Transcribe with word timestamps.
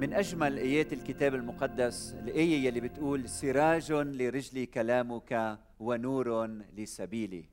من 0.00 0.12
أجمل 0.12 0.58
آيات 0.58 0.92
الكتاب 0.92 1.34
المقدس 1.34 2.14
الآية 2.14 2.66
يلي 2.66 2.80
بتقول 2.80 3.28
سراج 3.28 3.92
لرجلي 3.92 4.66
كلامك 4.66 5.58
ونور 5.80 6.46
لسبيلي. 6.76 7.44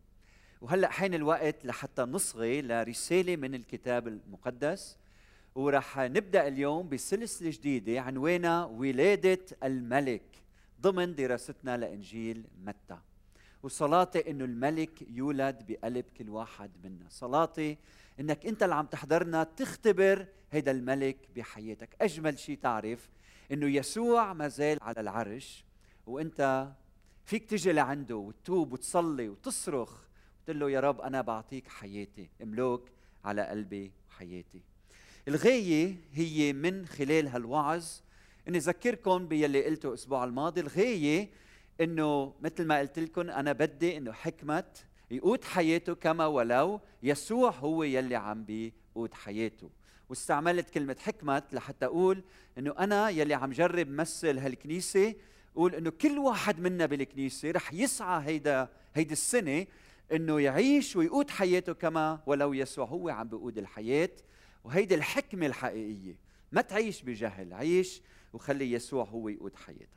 وهلأ 0.62 0.90
حين 0.90 1.14
الوقت 1.14 1.66
لحتى 1.66 2.02
نصغي 2.02 2.62
لرسالة 2.62 3.36
من 3.36 3.56
الكتاب 3.56 4.08
المقدس 4.08 4.98
ورح 5.56 6.00
نبدأ 6.00 6.48
اليوم 6.48 6.90
بسلسلة 6.90 7.50
جديدة 7.50 8.02
عنوانها 8.02 8.66
ولادة 8.66 9.46
الملك 9.64 10.44
ضمن 10.82 11.16
دراستنا 11.16 11.78
لإنجيل 11.78 12.44
متى. 12.66 12.98
وصلاتي 13.64 14.32
إنه 14.32 14.46
الملك 14.46 15.02
يولد 15.10 15.66
بقلب 15.68 16.06
كل 16.18 16.30
واحد 16.30 16.72
منا. 16.84 17.06
صلاتي 17.10 17.78
إنك 18.20 18.46
أنت 18.46 18.64
اللي 18.64 18.76
عم 18.76 18.86
تحضرنا 18.86 19.44
تختبر 19.44 20.28
هيدا 20.52 20.72
الملك 20.72 21.18
بحياتك. 21.36 21.90
أجمل 22.02 22.40
شيء 22.40 22.58
تعرف 22.58 23.10
إنه 23.52 23.68
يسوع 23.68 24.34
ما 24.34 24.48
زال 24.48 24.78
على 24.82 25.00
العرش 25.00 25.66
وأنت 26.08 26.72
فيك 27.26 27.50
تجي 27.50 27.72
لعنده 27.72 28.16
وتتوب 28.16 28.74
وتصلي 28.74 29.30
وتصرخ 29.30 30.02
وتقول 30.42 30.60
له 30.60 30.72
يا 30.72 30.80
رب 30.80 31.02
أنا 31.02 31.22
بعطيك 31.22 31.68
حياتي 31.68 32.30
املوك 32.44 32.90
على 33.26 33.42
قلبي 33.42 33.92
وحياتي 34.10 34.62
الغاية 35.28 35.96
هي 36.14 36.54
من 36.54 36.86
خلال 36.86 37.28
هالوعظ. 37.28 37.86
إني 38.48 38.58
أذكركم 38.58 39.28
باللي 39.28 39.66
قلته 39.66 39.90
الأسبوع 39.90 40.24
الماضي 40.24 40.62
الغاية 40.62 41.30
إنه 41.82 42.34
مثل 42.42 42.66
ما 42.66 42.80
قلت 42.80 43.00
لكم 43.00 43.30
أنا 43.30 43.54
بدي 43.54 43.98
إنه 43.98 44.12
حكمة 44.12 44.64
يقود 45.12 45.44
حياته 45.44 45.94
كما 45.96 46.26
ولو 46.26 46.82
يسوع 47.04 47.52
هو 47.52 47.84
يلي 47.84 48.16
عم 48.16 48.44
بيقود 48.44 49.14
حياته. 49.14 49.70
واستعملت 50.10 50.70
كلمة 50.70 50.96
حكمة 51.00 51.44
لحتى 51.52 51.86
أقول 51.86 52.24
إنه 52.58 52.76
أنا 52.80 53.10
يلي 53.10 53.34
عم 53.34 53.52
جرب 53.52 53.90
مثل 53.90 54.38
هالكنيسة 54.40 55.16
أقول 55.56 55.76
إنه 55.76 55.90
كل 55.90 56.18
واحد 56.18 56.60
منا 56.60 56.86
بالكنيسة 56.86 57.52
رح 57.52 57.74
يسعى 57.74 58.26
هيدا 58.26 58.70
هيدي 58.96 59.14
السنة 59.14 59.66
إنه 60.12 60.40
يعيش 60.40 60.96
ويقود 60.96 61.30
حياته 61.30 61.74
كما 61.74 62.20
ولو 62.26 62.54
يسوع 62.54 62.86
هو 62.86 63.10
عم 63.10 63.28
بيقود 63.28 63.58
الحياة. 63.58 64.10
وهيدي 64.64 64.96
الحكمة 64.96 65.46
الحقيقية 65.46 66.16
ما 66.52 66.62
تعيش 66.62 67.02
بجهل 67.02 67.54
عيش 67.54 68.02
وخلي 68.34 68.72
يسوع 68.72 69.04
هو 69.04 69.30
يقود 69.30 69.56
حياتك. 69.56 69.88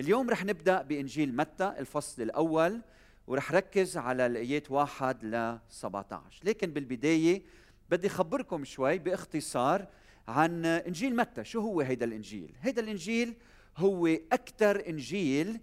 اليوم 0.00 0.30
رح 0.30 0.44
نبدأ 0.44 0.82
بإنجيل 0.82 1.36
متى 1.36 1.74
الفصل 1.78 2.22
الأول. 2.22 2.80
ورح 3.26 3.52
ركز 3.52 3.96
على 3.96 4.26
الآيات 4.26 4.70
واحد 4.70 5.24
ل 5.24 5.58
17 5.68 6.40
لكن 6.44 6.70
بالبداية 6.70 7.42
بدي 7.90 8.06
أخبركم 8.06 8.64
شوي 8.64 8.98
باختصار 8.98 9.86
عن 10.28 10.64
إنجيل 10.64 11.16
متى. 11.16 11.44
شو 11.44 11.60
هو 11.60 11.80
هيدا 11.80 12.06
الإنجيل؟ 12.06 12.54
هيدا 12.60 12.82
الإنجيل 12.82 13.34
هو 13.76 14.06
أكثر 14.06 14.88
إنجيل 14.88 15.60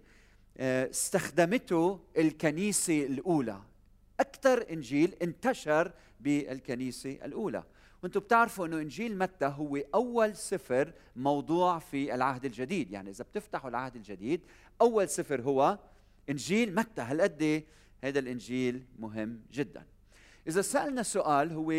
آه، 0.56 0.90
استخدمته 0.90 2.00
الكنيسة 2.16 3.06
الأولى. 3.06 3.60
أكثر 4.20 4.66
إنجيل 4.70 5.14
انتشر 5.22 5.92
بالكنيسة 6.20 7.18
الأولى. 7.24 7.64
وأنتم 8.02 8.20
بتعرفوا 8.20 8.66
إنه 8.66 8.78
إنجيل 8.78 9.18
متى 9.18 9.46
هو 9.46 9.76
أول 9.94 10.36
سفر 10.36 10.92
موضوع 11.16 11.78
في 11.78 12.14
العهد 12.14 12.44
الجديد. 12.44 12.90
يعني 12.90 13.10
إذا 13.10 13.24
بتفتحوا 13.24 13.70
العهد 13.70 13.96
الجديد 13.96 14.40
أول 14.80 15.08
سفر 15.08 15.42
هو 15.42 15.78
إنجيل 16.30 16.74
متى؟ 16.74 17.02
هالقد 17.02 17.62
هذا 18.04 18.18
الإنجيل 18.18 18.82
مهم 18.98 19.40
جدا. 19.52 19.86
إذا 20.48 20.62
سألنا 20.62 21.02
سؤال 21.02 21.52
هو 21.52 21.72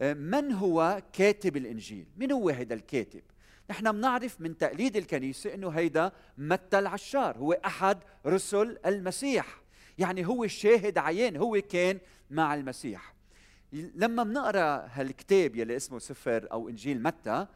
آه، 0.00 0.14
من 0.14 0.52
هو 0.52 1.02
كاتب 1.12 1.56
الإنجيل؟ 1.56 2.06
من 2.16 2.32
هو 2.32 2.50
هذا 2.50 2.74
الكاتب؟ 2.74 3.22
نحن 3.70 3.92
بنعرف 3.92 4.40
من 4.40 4.58
تقليد 4.58 4.96
الكنيسة 4.96 5.54
إنه 5.54 5.68
هيدا 5.68 6.12
متى 6.38 6.78
العشار 6.78 7.38
هو 7.38 7.52
أحد 7.52 7.98
رسل 8.26 8.78
المسيح. 8.86 9.62
يعني 9.98 10.26
هو 10.26 10.44
الشاهد 10.44 10.98
عيان 10.98 11.36
هو 11.36 11.60
كان 11.68 11.98
مع 12.30 12.54
المسيح. 12.54 13.14
لما 13.72 14.22
بنقرا 14.22 14.88
هالكتاب 14.92 15.56
يلي 15.56 15.76
اسمه 15.76 15.98
سفر 15.98 16.48
أو 16.52 16.68
إنجيل 16.68 17.02
متى 17.02 17.46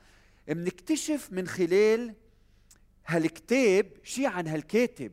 بنكتشف 0.48 1.32
من 1.32 1.46
خلال 1.46 2.14
هالكتاب 3.06 3.86
شيء 4.02 4.26
عن 4.26 4.46
هالكاتب 4.46 5.12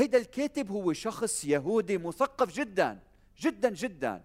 هيدا 0.00 0.18
الكاتب 0.18 0.70
هو 0.70 0.92
شخص 0.92 1.44
يهودي 1.44 1.98
مثقف 1.98 2.54
جدا 2.54 2.98
جدا 3.40 3.70
جدا. 3.70 4.22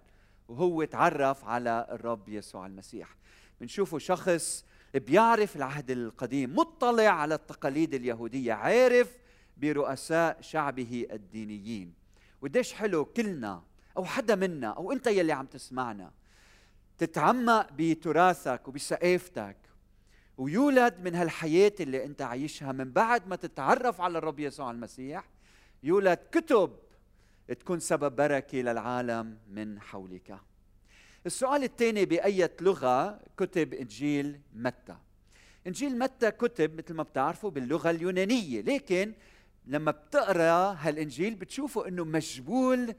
وهو 0.47 0.83
تعرف 0.83 1.45
على 1.45 1.87
الرب 1.91 2.29
يسوع 2.29 2.65
المسيح. 2.65 3.15
بنشوفه 3.61 3.97
شخص 3.97 4.65
بيعرف 4.93 5.55
العهد 5.55 5.91
القديم 5.91 6.55
مطلع 6.55 7.09
على 7.09 7.35
التقاليد 7.35 7.93
اليهودية 7.93 8.53
عارف 8.53 9.17
برؤساء 9.57 10.41
شعبه 10.41 11.07
الدينيين. 11.11 11.93
وديش 12.41 12.73
حلو 12.73 13.05
كلنا 13.05 13.63
أو 13.97 14.05
حدا 14.05 14.35
منا 14.35 14.67
أو 14.67 14.91
أنت 14.91 15.07
يلي 15.07 15.31
عم 15.31 15.45
تسمعنا 15.45 16.11
تتعمق 16.97 17.67
بتراثك 17.71 18.67
وبثقافتك 18.67 19.57
ويولد 20.37 20.99
من 20.99 21.15
هالحياة 21.15 21.73
اللي 21.79 22.05
أنت 22.05 22.21
عايشها 22.21 22.71
من 22.71 22.91
بعد 22.91 23.27
ما 23.27 23.35
تتعرف 23.35 24.01
على 24.01 24.17
الرب 24.17 24.39
يسوع 24.39 24.71
المسيح. 24.71 25.34
يولد 25.85 26.19
كتب 26.31 26.75
تكون 27.47 27.79
سبب 27.79 28.15
بركة 28.15 28.57
للعالم 28.57 29.37
من 29.49 29.81
حولك. 29.81 30.39
السؤال 31.25 31.63
الثاني 31.63 32.05
بأية 32.05 32.51
لغة 32.61 33.19
كتب 33.37 33.73
إنجيل 33.73 34.39
متى؟ 34.53 34.95
إنجيل 35.67 35.99
متى 35.99 36.31
كتب 36.31 36.77
مثل 36.77 36.93
ما 36.93 37.03
بتعرفوا 37.03 37.49
باللغة 37.49 37.89
اليونانية 37.89 38.61
لكن 38.61 39.13
لما 39.65 39.91
بتقرأ 39.91 40.77
هالإنجيل 40.79 41.35
بتشوفوا 41.35 41.87
إنه 41.87 42.03
مجبول 42.03 42.95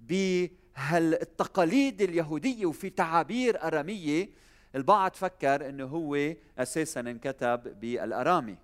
بهالتقاليد 0.00 2.02
اليهودية 2.02 2.66
وفي 2.66 2.90
تعابير 2.90 3.62
أرامية. 3.62 4.28
البعض 4.74 5.14
فكر 5.14 5.68
إنه 5.68 5.84
هو 5.84 6.34
أساسا 6.58 7.00
انكتب 7.00 7.80
بالأرامي. 7.80 8.56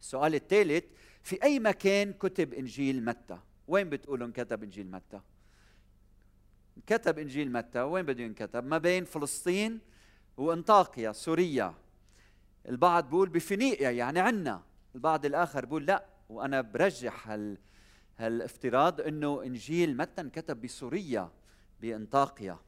السؤال 0.00 0.34
الثالث 0.34 0.84
في 1.28 1.42
أي 1.42 1.60
مكان 1.60 2.12
كتب 2.12 2.54
إنجيل 2.54 3.04
متى؟ 3.04 3.38
وين 3.66 3.90
بتقولوا 3.90 4.26
انكتب 4.26 4.62
إنجيل 4.62 4.90
متى؟ 4.90 5.20
كتب 6.86 7.18
إنجيل 7.18 7.52
متى؟ 7.52 7.80
وين 7.80 8.06
بده 8.06 8.22
ينكتب؟ 8.24 8.64
ما 8.64 8.78
بين 8.78 9.04
فلسطين 9.04 9.80
وأنطاكيا 10.36 11.12
سوريا. 11.12 11.74
البعض 12.68 13.08
بيقول 13.08 13.28
بفينيقيا 13.28 13.90
يعني 13.90 14.20
عنا. 14.20 14.62
البعض 14.94 15.26
الآخر 15.26 15.64
بيقول 15.64 15.86
لا. 15.86 16.06
وأنا 16.28 16.60
برجح 16.60 17.28
هال 17.28 17.58
هالافتراض 18.18 19.00
إنه 19.00 19.42
إنجيل 19.42 19.96
متى 19.96 20.20
انكتب 20.20 20.60
بسوريا 20.60 21.30
بانطاقيا 21.80 22.58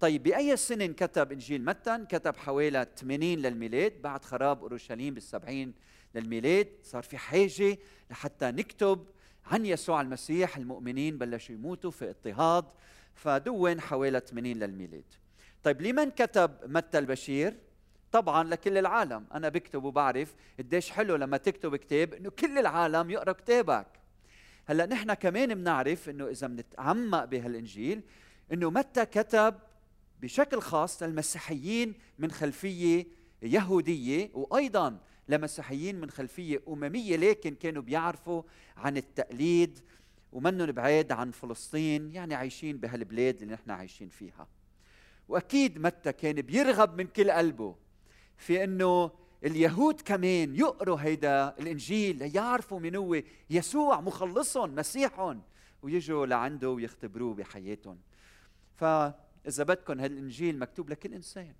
طيب 0.00 0.22
بأي 0.22 0.56
سنه 0.56 0.84
انكتب 0.84 1.32
إنجيل 1.32 1.64
متى 1.64 1.94
انكتب 1.94 2.36
حوالي 2.36 2.86
80 2.96 3.22
للميلاد 3.22 4.02
بعد 4.02 4.24
خراب 4.24 4.60
أورشليم 4.60 5.14
بالسبعين 5.14 5.74
للميلاد. 6.14 6.68
صار 6.82 7.02
في 7.02 7.18
حاجة 7.18 7.78
لحتى 8.10 8.46
نكتب 8.50 9.06
عن 9.46 9.66
يسوع 9.66 10.00
المسيح 10.00 10.56
المؤمنين 10.56 11.18
بلشوا 11.18 11.54
يموتوا 11.54 11.90
في 11.90 12.10
اضطهاد 12.10 12.64
فدون 13.14 13.80
حوالي 13.80 14.20
80 14.20 14.56
للميلاد. 14.56 15.04
طيب 15.62 15.82
لمن 15.82 16.10
كتب 16.10 16.50
متى 16.66 16.98
البشير؟ 16.98 17.54
طبعا 18.12 18.44
لكل 18.44 18.78
العالم. 18.78 19.26
أنا 19.34 19.48
بكتب 19.48 19.84
وبعرف 19.84 20.34
قديش 20.58 20.90
حلو 20.90 21.16
لما 21.16 21.36
تكتب 21.36 21.76
كتاب 21.76 22.14
إنه 22.14 22.30
كل 22.30 22.58
العالم 22.58 23.10
يقرأ 23.10 23.32
كتابك. 23.32 23.86
هلأ 24.66 24.86
نحن 24.86 25.14
كمان 25.14 25.54
بنعرف 25.54 26.08
إنه 26.08 26.28
إذا 26.28 26.46
بنتعمق 26.46 27.24
بهالإنجيل 27.24 28.02
إنه 28.52 28.70
متى 28.70 29.06
كتب 29.06 29.54
بشكل 30.22 30.60
خاص 30.60 31.02
للمسيحيين 31.02 31.94
من 32.18 32.30
خلفية 32.30 33.06
يهودية 33.42 34.30
وأيضا 34.34 35.00
لمسيحيين 35.28 36.00
من 36.00 36.10
خلفية 36.10 36.62
أممية 36.68 37.16
لكن 37.16 37.54
كانوا 37.54 37.82
بيعرفوا 37.82 38.42
عن 38.76 38.96
التقليد 38.96 39.80
ومنهم 40.32 40.72
بعيد 40.72 41.12
عن 41.12 41.30
فلسطين 41.30 42.12
يعني 42.12 42.34
عايشين 42.34 42.78
بهالبلاد 42.78 43.42
اللي 43.42 43.54
نحن 43.54 43.70
عايشين 43.70 44.08
فيها. 44.08 44.48
وأكيد 45.28 45.78
متى 45.78 46.12
كان 46.12 46.42
بيرغب 46.42 46.98
من 46.98 47.06
كل 47.06 47.30
قلبه 47.30 47.74
في 48.36 48.64
إنه 48.64 49.10
اليهود 49.44 50.00
كمان 50.00 50.56
يقروا 50.56 50.96
هيدا 51.00 51.54
الإنجيل 51.58 52.18
ليعرفوا 52.18 52.80
من 52.80 52.96
هو 52.96 53.22
يسوع 53.50 54.00
مخلصهم 54.00 54.74
مسيحهم 54.74 55.42
ويجوا 55.82 56.26
لعنده 56.26 56.70
ويختبروه 56.70 57.34
بحياتهم. 57.34 57.98
فاذا 59.48 59.64
بدكم 59.64 60.00
هالإنجيل 60.00 60.58
مكتوب 60.58 60.90
لكل 60.90 61.14
انسان 61.14 61.52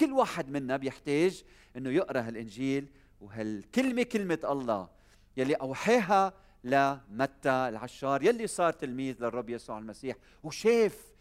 كل 0.00 0.12
واحد 0.12 0.48
منا 0.48 0.76
بيحتاج 0.76 1.42
إنه 1.76 1.90
يقرأ 1.90 2.20
هالإنجيل 2.20 2.86
وهالكلمة 3.20 4.02
كلمة 4.02 4.38
الله 4.44 4.88
يلي 5.36 5.54
اوحاها 5.54 6.32
لمتى 6.64 7.50
العشار 7.50 8.22
يلي 8.22 8.46
صار 8.46 8.72
تلميذ 8.72 9.16
للرب 9.20 9.50
يسوع 9.50 9.78
المسيح 9.78 10.16
وشاف 10.42 11.12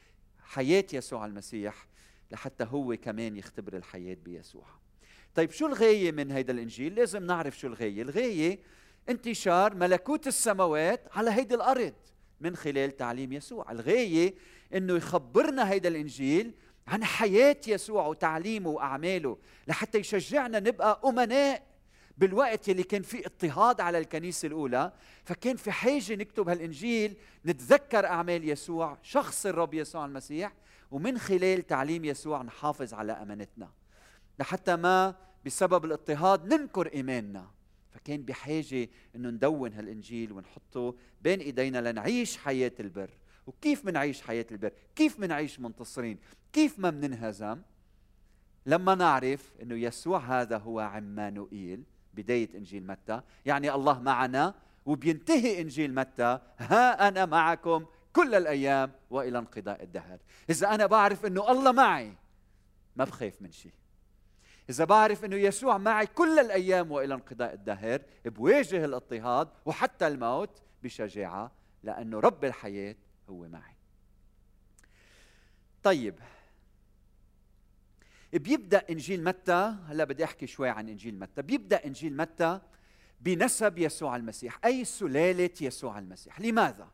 حياة 0.44 0.86
يسوع 0.94 1.26
المسيح 1.26 1.88
لحتى 2.32 2.64
هو 2.64 2.98
كمان 2.98 3.38
يختبر 3.38 3.78
الحياة 3.78 4.18
بيسوع. 4.26 4.68
طيب 5.36 5.52
شو 5.52 5.68
الغاية 5.68 6.12
من 6.12 6.32
هيدا 6.32 6.54
الإنجيل؟ 6.54 6.96
لازم 6.96 7.24
نعرف 7.26 7.60
شو 7.60 7.68
الغاية. 7.68 8.02
الغاية 8.02 8.60
انتشار 9.10 9.76
ملكوت 9.76 10.28
السماوات 10.28 11.18
على 11.18 11.32
هيدي 11.32 11.56
الأرض 11.56 11.94
من 12.42 12.56
خلال 12.56 12.98
تعليم 12.98 13.34
يسوع. 13.34 13.72
الغاية 13.72 14.36
أنه 14.74 14.94
يخبرنا 14.94 15.72
هيدا 15.72 15.90
الإنجيل 15.90 16.54
عن 16.88 17.04
حياة 17.04 17.58
يسوع 17.68 18.08
وتعليمه 18.08 18.70
وأعماله 18.70 19.38
لحتى 19.68 19.98
يشجعنا 19.98 20.60
نبقى 20.60 21.02
أمناء 21.06 21.64
بالوقت 22.18 22.68
يلي 22.68 22.84
كان 22.84 23.02
في 23.02 23.26
اضطهاد 23.26 23.82
على 23.82 23.98
الكنيسة 23.98 24.48
الأولى. 24.48 24.92
فكان 25.26 25.56
في 25.56 25.72
حاجة 25.72 26.16
نكتب 26.16 26.50
هالإنجيل 26.50 27.16
نتذكر 27.46 28.06
أعمال 28.06 28.50
يسوع 28.50 28.98
شخص 29.04 29.46
الرب 29.46 29.74
يسوع 29.74 30.06
المسيح 30.06 30.54
ومن 30.92 31.18
خلال 31.18 31.68
تعليم 31.68 32.06
يسوع 32.06 32.42
نحافظ 32.42 32.94
على 32.94 33.12
أمانتنا. 33.12 33.72
لحتى 34.40 34.76
ما 34.76 35.16
بسبب 35.46 35.86
الاضطهاد 35.86 36.54
ننكر 36.54 36.88
إيماننا. 36.94 37.52
فكان 37.92 38.22
بحاجة 38.22 38.90
أنه 39.16 39.30
ندون 39.30 39.74
هالإنجيل 39.74 40.32
ونحطه 40.32 40.96
بين 41.22 41.40
إيدينا 41.40 41.92
لنعيش 41.92 42.38
حياة 42.38 42.72
البر. 42.80 43.10
وكيف 43.48 43.86
منعيش 43.86 44.22
حياة 44.22 44.46
البر؟ 44.52 44.72
كيف 44.96 45.20
منعيش 45.20 45.60
منتصرين؟ 45.60 46.20
كيف 46.54 46.80
ما 46.80 46.92
مننهزم؟ 46.92 47.62
لما 48.66 48.96
نعرف 48.96 49.52
أنه 49.62 49.76
يسوع 49.76 50.20
هذا 50.20 50.58
هو 50.58 50.80
عمانوئيل 50.80 51.84
بداية 52.14 52.50
إنجيل 52.56 52.88
متى؟ 52.88 53.22
يعني 53.46 53.72
الله 53.72 54.00
معنا 54.00 54.56
وبينتهي 54.86 55.62
إنجيل 55.62 55.96
متى؟ 55.96 56.40
ها 56.58 57.08
أنا 57.08 57.26
معكم 57.26 57.86
كل 58.14 58.36
الأيام 58.36 58.92
وإلى 59.10 59.40
انقضاء 59.40 59.84
الدهر. 59.84 60.20
إذا 60.50 60.76
أنا 60.76 60.86
بعرف 60.86 61.26
أنه 61.26 61.52
الله 61.52 61.72
معي 61.72 62.14
ما 62.96 63.04
بخاف 63.04 63.42
من 63.42 63.52
شيء. 63.52 63.74
إذا 64.70 64.86
بعرف 64.86 65.26
أنه 65.26 65.36
يسوع 65.36 65.78
معي 65.78 66.06
كل 66.06 66.40
الأيام 66.40 66.92
وإلى 66.92 67.14
انقضاء 67.14 67.54
الدهر 67.54 68.02
بواجه 68.26 68.86
الاضطهاد 68.86 69.48
وحتى 69.66 70.08
الموت 70.08 70.62
بشجاعة 70.84 71.52
لأنه 71.84 72.20
رب 72.20 72.46
الحياة 72.46 72.96
هو 73.30 73.48
معي. 73.48 73.76
طيب. 75.84 76.16
بيبدأ 78.34 78.86
إنجيل 78.90 79.24
متى؟ 79.24 79.76
هلأ 79.88 80.04
بدي 80.04 80.24
أحكي 80.24 80.48
شوي 80.48 80.70
عن 80.70 80.90
إنجيل 80.90 81.20
متى. 81.20 81.42
بيبدأ 81.42 81.86
إنجيل 81.86 82.18
متى؟ 82.18 82.62
بنسب 83.22 83.78
يسوع 83.78 84.16
المسيح 84.16 84.60
أي 84.66 84.86
سلالة 84.86 85.50
يسوع 85.62 86.00
المسيح. 86.00 86.42
لماذا؟ 86.42 86.88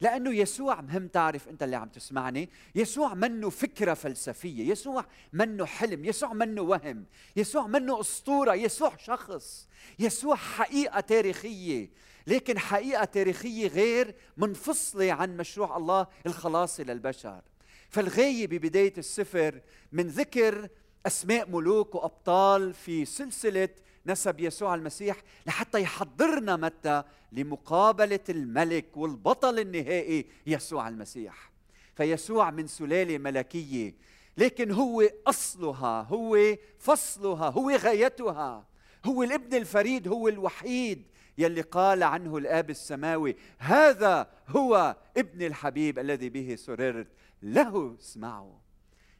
لأنه 0.00 0.34
يسوع 0.34 0.80
مهم 0.80 1.08
تعرف 1.08 1.48
أنت 1.48 1.62
اللي 1.62 1.76
عم 1.76 1.88
تسمعني 1.88 2.50
يسوع 2.74 3.14
منه 3.14 3.50
فكرة 3.50 3.94
فلسفية 3.94 4.70
يسوع 4.70 5.06
منه 5.32 5.66
حلم 5.66 6.04
يسوع 6.04 6.32
منه 6.32 6.62
وهم 6.62 7.04
يسوع 7.36 7.66
منه 7.66 8.00
أسطورة 8.00 8.54
يسوع 8.54 8.96
شخص 8.96 9.68
يسوع 9.98 10.36
حقيقة 10.36 11.00
تاريخية. 11.00 11.90
لكن 12.26 12.58
حقيقة 12.58 13.04
تاريخية 13.04 13.68
غير 13.68 14.14
منفصلة 14.36 15.12
عن 15.12 15.36
مشروع 15.36 15.76
الله 15.76 16.06
الخلاصي 16.26 16.84
للبشر 16.84 17.42
فالغاية 17.90 18.46
ببداية 18.46 18.92
السفر 18.98 19.60
من 19.92 20.06
ذكر 20.06 20.68
أسماء 21.06 21.48
ملوك 21.48 21.94
وأبطال 21.94 22.74
في 22.74 23.04
سلسلة 23.04 23.68
نسب 24.06 24.40
يسوع 24.40 24.74
المسيح 24.74 25.16
لحتى 25.46 25.80
يحضرنا 25.80 26.56
متى؟ 26.56 27.02
لمقابلة 27.32 28.20
الملك 28.28 28.96
والبطل 28.96 29.58
النهائي 29.58 30.26
يسوع 30.46 30.88
المسيح. 30.88 31.50
فيسوع 31.96 32.50
من 32.50 32.66
سلالة 32.66 33.18
ملكية 33.18 33.94
لكن 34.36 34.70
هو 34.70 35.08
أصلها 35.26 36.02
هو 36.02 36.56
فصلها 36.78 37.48
هو 37.48 37.70
غايتها. 37.70 38.66
هو 39.04 39.22
الابن 39.22 39.56
الفريد 39.56 40.08
هو 40.08 40.28
الوحيد 40.28 41.02
يلي 41.38 41.60
قال 41.60 42.02
عنه 42.02 42.36
الآب 42.36 42.70
السماوي 42.70 43.36
هذا 43.58 44.30
هو 44.48 44.96
ابن 45.16 45.42
الحبيب 45.42 45.98
الذي 45.98 46.28
به 46.28 46.54
سررت 46.54 47.06
له 47.42 47.96
اسمعوا. 48.00 48.54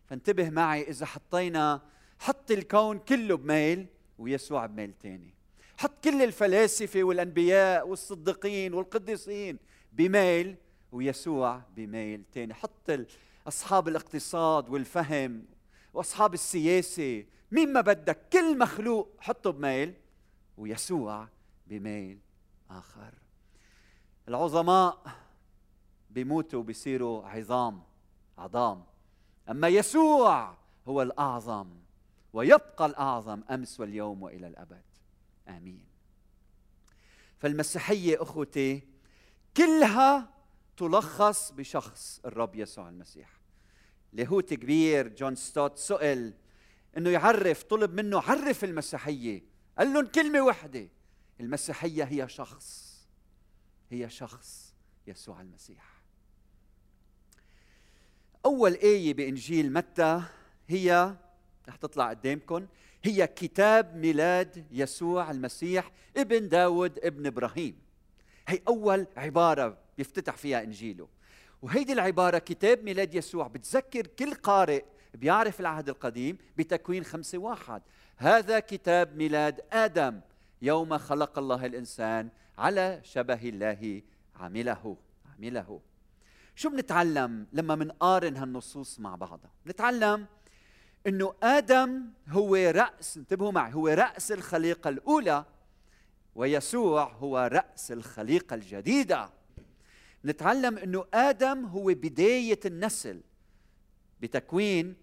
فانتبه 0.06 0.50
معي 0.50 0.82
إذا 0.82 1.06
حطينا 1.06 1.82
حط 2.19 2.50
الكون 2.50 2.99
كله 2.99 3.37
بميل 3.37 3.87
ويسوع 4.19 4.66
بميل 4.66 4.93
تاني. 4.93 5.34
حط 5.76 6.05
كل 6.05 6.22
الفلاسفة 6.22 7.05
والأنبياء 7.05 7.88
والصديقين 7.88 8.75
والقديسين 8.75 9.58
بميل 9.93 10.56
ويسوع 10.93 11.62
بميل 11.76 12.22
تاني. 12.32 12.55
حط 12.55 12.90
أصحاب 13.49 13.88
الاقتصاد 13.88 14.69
والفهم 14.69 15.44
وأصحاب 15.94 16.34
السياسة 16.34 17.25
مين 17.50 17.72
ما 17.72 17.81
بدك 17.81 18.19
كل 18.32 18.58
مخلوق 18.58 19.16
حطه 19.20 19.50
بميل 19.50 19.94
ويسوع 20.58 21.28
بميل 21.66 22.19
آخر. 22.70 23.14
العظماء 24.28 25.16
بيموتوا 26.11 26.62
بيصيروا 26.62 27.26
عظام 27.26 27.82
عظام. 28.38 28.84
أما 29.50 29.69
يسوع 29.69 30.56
هو 30.88 31.02
الأعظم 31.02 31.70
ويبقى 32.32 32.87
الأعظم 32.87 33.43
أمس 33.50 33.81
واليوم 33.81 34.22
وإلى 34.22 34.46
الأبد. 34.46 34.84
آمين. 35.49 35.84
فالمسيحية 37.38 38.22
أخوتي 38.22 38.88
كلها 39.56 40.34
تلخص 40.76 41.50
بشخص 41.52 42.20
الرب 42.25 42.55
يسوع 42.55 42.88
المسيح. 42.88 43.40
لاهوت 44.12 44.55
كبير 44.55 45.08
جون 45.08 45.34
ستوت 45.34 45.78
سئل 45.78 46.34
إنه 46.96 47.11
يعرف 47.11 47.62
طلب 47.62 47.94
منه 47.94 48.20
عرف 48.20 48.64
المسيحية. 48.64 49.43
قال 49.78 49.93
لهم 49.93 50.06
كلمة 50.06 50.40
واحدة 50.40 50.88
المسيحية 51.41 52.05
هي 52.05 52.29
شخص 52.29 52.95
هي 53.91 54.11
شخص 54.11 54.75
يسوع 55.07 55.41
المسيح. 55.41 55.95
أول 58.45 58.73
آية 58.75 59.15
بإنجيل 59.15 59.73
متى 59.73 60.23
هي؟ 60.69 61.17
رح 61.69 61.77
تطلع 61.77 62.11
قدامكم 62.11 62.67
هي 63.05 63.27
كتاب 63.27 63.97
ميلاد 63.97 64.67
يسوع 64.71 65.31
المسيح 65.31 65.91
ابن 66.17 66.49
داود 66.49 66.99
ابن 66.99 67.27
إبراهيم. 67.27 67.79
هي 68.49 68.61
أول 68.69 69.07
عبارة 69.17 69.79
بيفتتح 69.99 70.37
فيها 70.37 70.63
إنجيله. 70.63 71.09
وهيدي 71.63 71.93
العبارة 71.93 72.39
كتاب 72.39 72.85
ميلاد 72.85 73.15
يسوع 73.15 73.47
بتذكر 73.47 74.07
كل 74.07 74.35
قارئ 74.35 74.85
بيعرف 75.15 75.61
العهد 75.61 75.89
القديم 75.89 76.39
بتكوين 76.57 77.05
خمسة 77.05 77.39
واحد. 77.39 77.83
هذا 78.17 78.61
كتاب 78.61 79.17
ميلاد 79.17 79.61
آدم. 79.73 80.21
يوم 80.64 80.99
خلق 80.99 81.38
الله 81.38 81.66
الإنسان 81.66 82.28
على 82.59 83.00
شبه 83.02 83.40
الله 83.49 84.02
عمله 84.37 84.97
عمله. 85.35 85.80
شو 86.54 86.68
بنتعلم 86.68 87.47
لما 87.52 87.75
منقارن 87.75 88.37
هالنصوص 88.37 89.00
مع 89.00 89.14
بعضها؟ 89.14 89.50
نتعلم 89.66 90.26
إنه 91.06 91.35
آدم 91.42 92.04
هو 92.28 92.56
رأس 92.56 93.16
انتبهوا 93.16 93.52
معي 93.52 93.75
هو 93.75 93.88
رأس 93.88 94.33
الخليقة 94.33 94.88
الأولى 94.88 95.44
ويسوع 96.35 97.12
هو 97.12 97.50
رأس 97.52 97.92
الخليقة 97.92 98.54
الجديدة. 98.54 99.30
نتعلم 100.25 100.78
إنه 100.78 101.04
آدم 101.14 101.64
هو 101.64 101.85
بداية 101.85 102.61
النسل 102.66 103.21
بتكوين. 104.21 104.97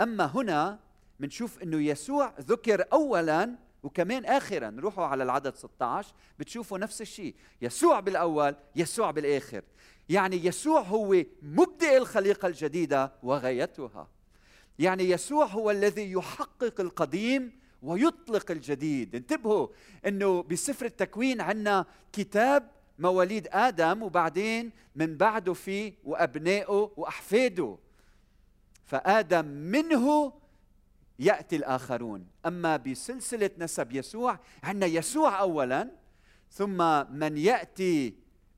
أما 0.00 0.24
هنا 0.24 0.78
بنشوف 1.20 1.62
إنه 1.62 1.82
يسوع 1.82 2.34
ذكر 2.40 2.84
اولا 2.92 3.67
وكمان 3.82 4.24
اخرا 4.24 4.76
روحوا 4.78 5.04
على 5.04 5.22
العدد 5.22 5.54
16 5.54 6.14
بتشوفوا 6.38 6.78
نفس 6.78 7.00
الشيء 7.00 7.34
يسوع 7.62 8.00
بالأول 8.00 8.56
يسوع 8.76 9.10
بالآخر. 9.10 9.62
يعني 10.08 10.46
يسوع 10.46 10.80
هو 10.80 11.24
مبدئ 11.42 11.96
الخليقة 11.96 12.48
الجديدة 12.48 13.12
وغايتها. 13.22 14.08
يعني 14.78 15.10
يسوع 15.10 15.46
هو 15.46 15.70
الذي 15.70 16.12
يحقق 16.12 16.80
القديم 16.80 17.58
ويطلق 17.82 18.50
الجديد. 18.50 19.14
انتبهوا 19.14 19.68
إنه 20.06 20.42
بسفر 20.42 20.86
التكوين 20.86 21.40
عندنا 21.40 21.86
كتاب 22.12 22.70
مواليد 22.98 23.48
آدم 23.52 24.02
وبعدين 24.02 24.70
من 24.96 25.16
بعده 25.16 25.52
في 25.52 25.92
وأبنائه 26.04 26.92
وأحفاده. 26.96 27.78
فآدم 28.84 29.44
منه 29.46 30.32
يأتي 31.18 31.56
الآخرون. 31.56 32.26
أما 32.46 32.76
بسلسلة 32.76 33.50
نسب 33.58 33.92
يسوع 33.92 34.38
عندنا 34.62 34.86
يسوع 34.86 35.40
اولا 35.40 35.90
ثم 36.50 36.78
من 37.16 37.38
يأتي 37.38 38.14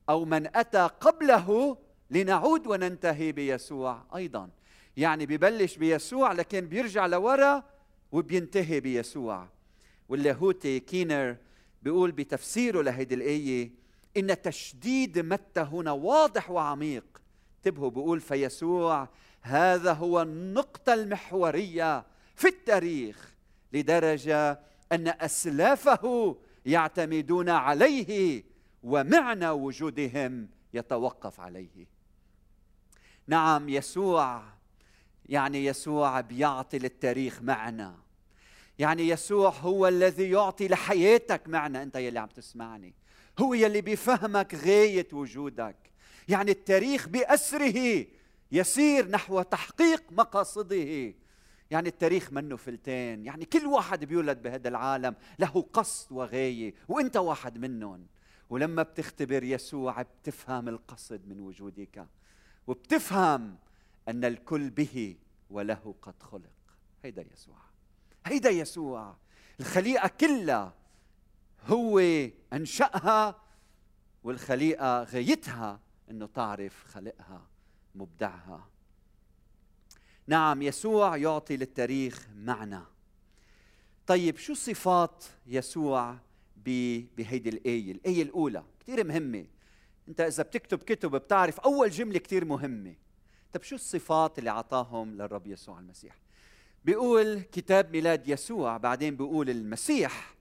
أو 0.09 0.25
من 0.25 0.55
أتى 0.55 0.89
قبله 0.99 1.77
لنعود 2.09 2.67
وننتهي 2.67 3.31
بيسوع 3.31 4.05
أيضا. 4.15 4.49
يعني 4.97 5.25
ببلش 5.25 5.77
بيسوع 5.77 6.31
لكن 6.31 6.61
بيرجع 6.61 7.05
لورا 7.05 7.63
وبينتهي 8.11 8.79
بيسوع. 8.79 9.47
واللاهوتي 10.09 10.79
كينر 10.79 11.37
بيقول 11.81 12.11
بتفسيره 12.11 12.81
لهيدي 12.81 13.15
الآية 13.15 13.71
إن 14.17 14.41
تشديد 14.41 15.19
متى 15.19 15.61
هنا 15.61 15.91
واضح 15.91 16.51
وعميق. 16.51 17.21
انتبهوا 17.57 17.89
بيقول 17.89 18.19
فيسوع 18.19 19.09
هذا 19.41 19.93
هو 19.93 20.21
النقطة 20.21 20.93
المحورية 20.93 22.05
في 22.41 22.47
التاريخ 22.47 23.33
لدرجة 23.73 24.59
أن 24.91 25.07
أسلافه 25.07 26.37
يعتمدون 26.65 27.49
عليه 27.49 28.43
ومعنى 28.83 29.49
وجودهم 29.49 30.49
يتوقف 30.73 31.39
عليه. 31.39 31.87
نعم 33.27 33.69
يسوع 33.69 34.43
يعني 35.25 35.65
يسوع 35.65 36.21
بيعطي 36.21 36.77
للتاريخ 36.77 37.41
معنى. 37.41 37.91
يعني 38.79 39.07
يسوع 39.07 39.49
هو 39.49 39.87
الذي 39.87 40.29
يعطي 40.29 40.67
لحياتك 40.67 41.47
معنى. 41.47 41.83
أنت 41.83 41.95
يلي 41.95 42.19
عم 42.19 42.27
تسمعني. 42.27 42.93
هو 43.39 43.53
يلي 43.53 43.81
بيفهمك 43.81 44.55
غاية 44.55 45.07
وجودك. 45.13 45.75
يعني 46.27 46.51
التاريخ 46.51 47.07
بأسره 47.07 48.05
يسير 48.51 49.07
نحو 49.07 49.41
تحقيق 49.41 50.03
مقاصده. 50.11 51.13
يعني 51.71 51.89
التاريخ 51.89 52.33
منه 52.33 52.55
فلتين. 52.55 53.25
يعني 53.25 53.45
كل 53.45 53.65
واحد 53.65 54.05
بيولد 54.05 54.41
بهذا 54.41 54.69
العالم 54.69 55.15
له 55.39 55.65
قصد 55.73 56.11
وغاية 56.11 56.73
وإنت 56.87 57.17
واحد 57.17 57.57
منهم. 57.57 58.07
ولما 58.49 58.83
بتختبر 58.83 59.43
يسوع 59.43 60.01
بتفهم 60.01 60.67
القصد 60.69 61.27
من 61.27 61.39
وجودك 61.39 62.07
وبتفهم 62.67 63.57
أن 64.07 64.25
الكل 64.25 64.69
به 64.69 65.17
وله 65.49 65.95
قد 66.01 66.23
خلق. 66.23 66.51
هيدا 67.03 67.25
يسوع. 67.33 67.57
هيدا 68.25 68.49
يسوع. 68.49 69.15
الخليقة 69.59 70.07
كلها 70.07 70.73
هو 71.67 71.99
أنشأها 72.53 73.41
والخليقة 74.23 75.03
غايتها 75.03 75.79
إنه 76.09 76.25
تعرف 76.25 76.83
خلقها 76.83 77.47
مبدعها. 77.95 78.70
نعم 80.27 80.61
يسوع 80.61 81.17
يعطي 81.17 81.57
للتاريخ 81.57 82.27
معنى. 82.35 82.79
طيب 84.07 84.37
شو 84.37 84.53
صفات 84.53 85.25
يسوع 85.47 86.17
بهيدي 86.65 87.49
الآية؟ 87.49 87.91
الآية 87.91 88.23
الأولى 88.23 88.63
كثير 88.79 89.03
مهمة. 89.03 89.45
أنت 90.07 90.21
إذا 90.21 90.43
بتكتب 90.43 90.77
كتب 90.77 91.15
بتعرف 91.15 91.59
أول 91.59 91.89
جملة 91.89 92.19
كثير 92.19 92.45
مهمة. 92.45 92.95
طيب 93.53 93.63
شو 93.63 93.75
الصفات 93.75 94.39
اللي 94.39 94.49
أعطاهم 94.49 95.15
للرب 95.15 95.47
يسوع 95.47 95.79
المسيح؟ 95.79 96.15
بيقول 96.85 97.39
كتاب 97.39 97.91
ميلاد 97.91 98.27
يسوع 98.27 98.77
بعدين 98.77 99.15
بيقول 99.15 99.49
المسيح 99.49 100.35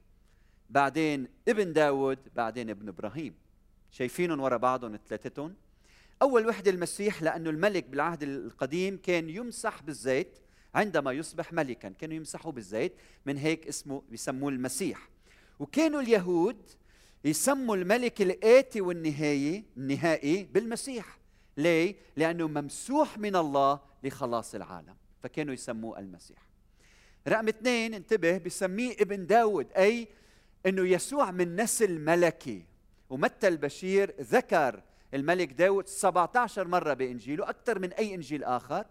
بعدين 0.70 1.28
ابن 1.48 1.72
داود 1.72 2.18
بعدين 2.36 2.70
ابن 2.70 2.88
إبراهيم. 2.88 3.34
شايفينهم 3.90 4.40
ورا 4.40 4.56
بعضهم 4.56 4.98
ثلاثتهم؟ 5.08 5.54
أول 6.22 6.46
وحدة 6.46 6.70
المسيح 6.70 7.22
لأنه 7.22 7.50
الملك 7.50 7.84
بالعهد 7.84 8.22
القديم 8.22 8.96
كان 9.02 9.30
يمسح 9.30 9.82
بالزيت 9.82 10.38
عندما 10.74 11.12
يصبح 11.12 11.52
ملكا 11.52 11.88
كانوا 11.88 12.16
يمسحوا 12.16 12.52
بالزيت 12.52 12.92
من 13.26 13.36
هيك 13.36 13.66
اسمه 13.66 14.02
بيسموه 14.10 14.50
المسيح. 14.50 15.08
وكانوا 15.58 16.00
اليهود 16.00 16.70
يسموا 17.24 17.76
الملك 17.76 18.22
الآتي 18.22 18.80
والنهاية 18.80 19.64
النهائي 19.76 20.44
بالمسيح. 20.44 21.18
ليه؟ 21.56 21.94
لأنه 22.16 22.48
ممسوح 22.48 23.18
من 23.18 23.36
الله 23.36 23.80
لخلاص 24.04 24.54
العالم 24.54 24.96
فكانوا 25.22 25.54
يسموه 25.54 25.98
المسيح. 25.98 26.38
رقم 27.28 27.48
اثنين 27.48 27.94
انتبه 27.94 28.38
بسميه 28.38 28.92
ابن 29.00 29.26
داود 29.26 29.72
أي 29.72 30.08
أنه 30.66 30.88
يسوع 30.88 31.30
من 31.30 31.56
نسل 31.56 32.00
ملكي. 32.00 32.64
ومتى 33.10 33.48
البشير 33.48 34.14
ذكر 34.20 34.82
الملك 35.14 35.52
داود 35.52 35.88
17 35.88 36.68
مرة 36.68 36.94
بإنجيله 36.94 37.50
أكثر 37.50 37.78
من 37.78 37.92
أي 37.92 38.14
إنجيل 38.14 38.44
آخر. 38.44 38.84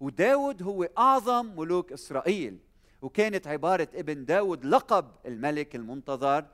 وداود 0.00 0.62
هو 0.62 0.88
أعظم 0.98 1.46
ملوك 1.56 1.92
إسرائيل. 1.92 2.58
وكانت 3.02 3.46
عبارة 3.46 3.88
ابن 3.94 4.24
داود 4.24 4.64
لقب 4.64 5.10
الملك 5.26 5.76
المنتظر 5.76 6.44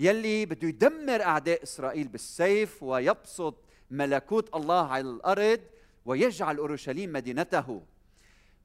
يلي 0.00 0.46
بده 0.46 0.68
يدمر 0.68 1.22
أعداء 1.22 1.62
إسرائيل 1.62 2.08
بالسيف 2.08 2.82
ويبسط 2.82 3.54
ملكوت 3.90 4.54
الله 4.56 4.86
على 4.86 5.10
الأرض 5.10 5.60
ويجعل 6.04 6.56
أورشليم 6.56 7.12
مدينته. 7.12 7.82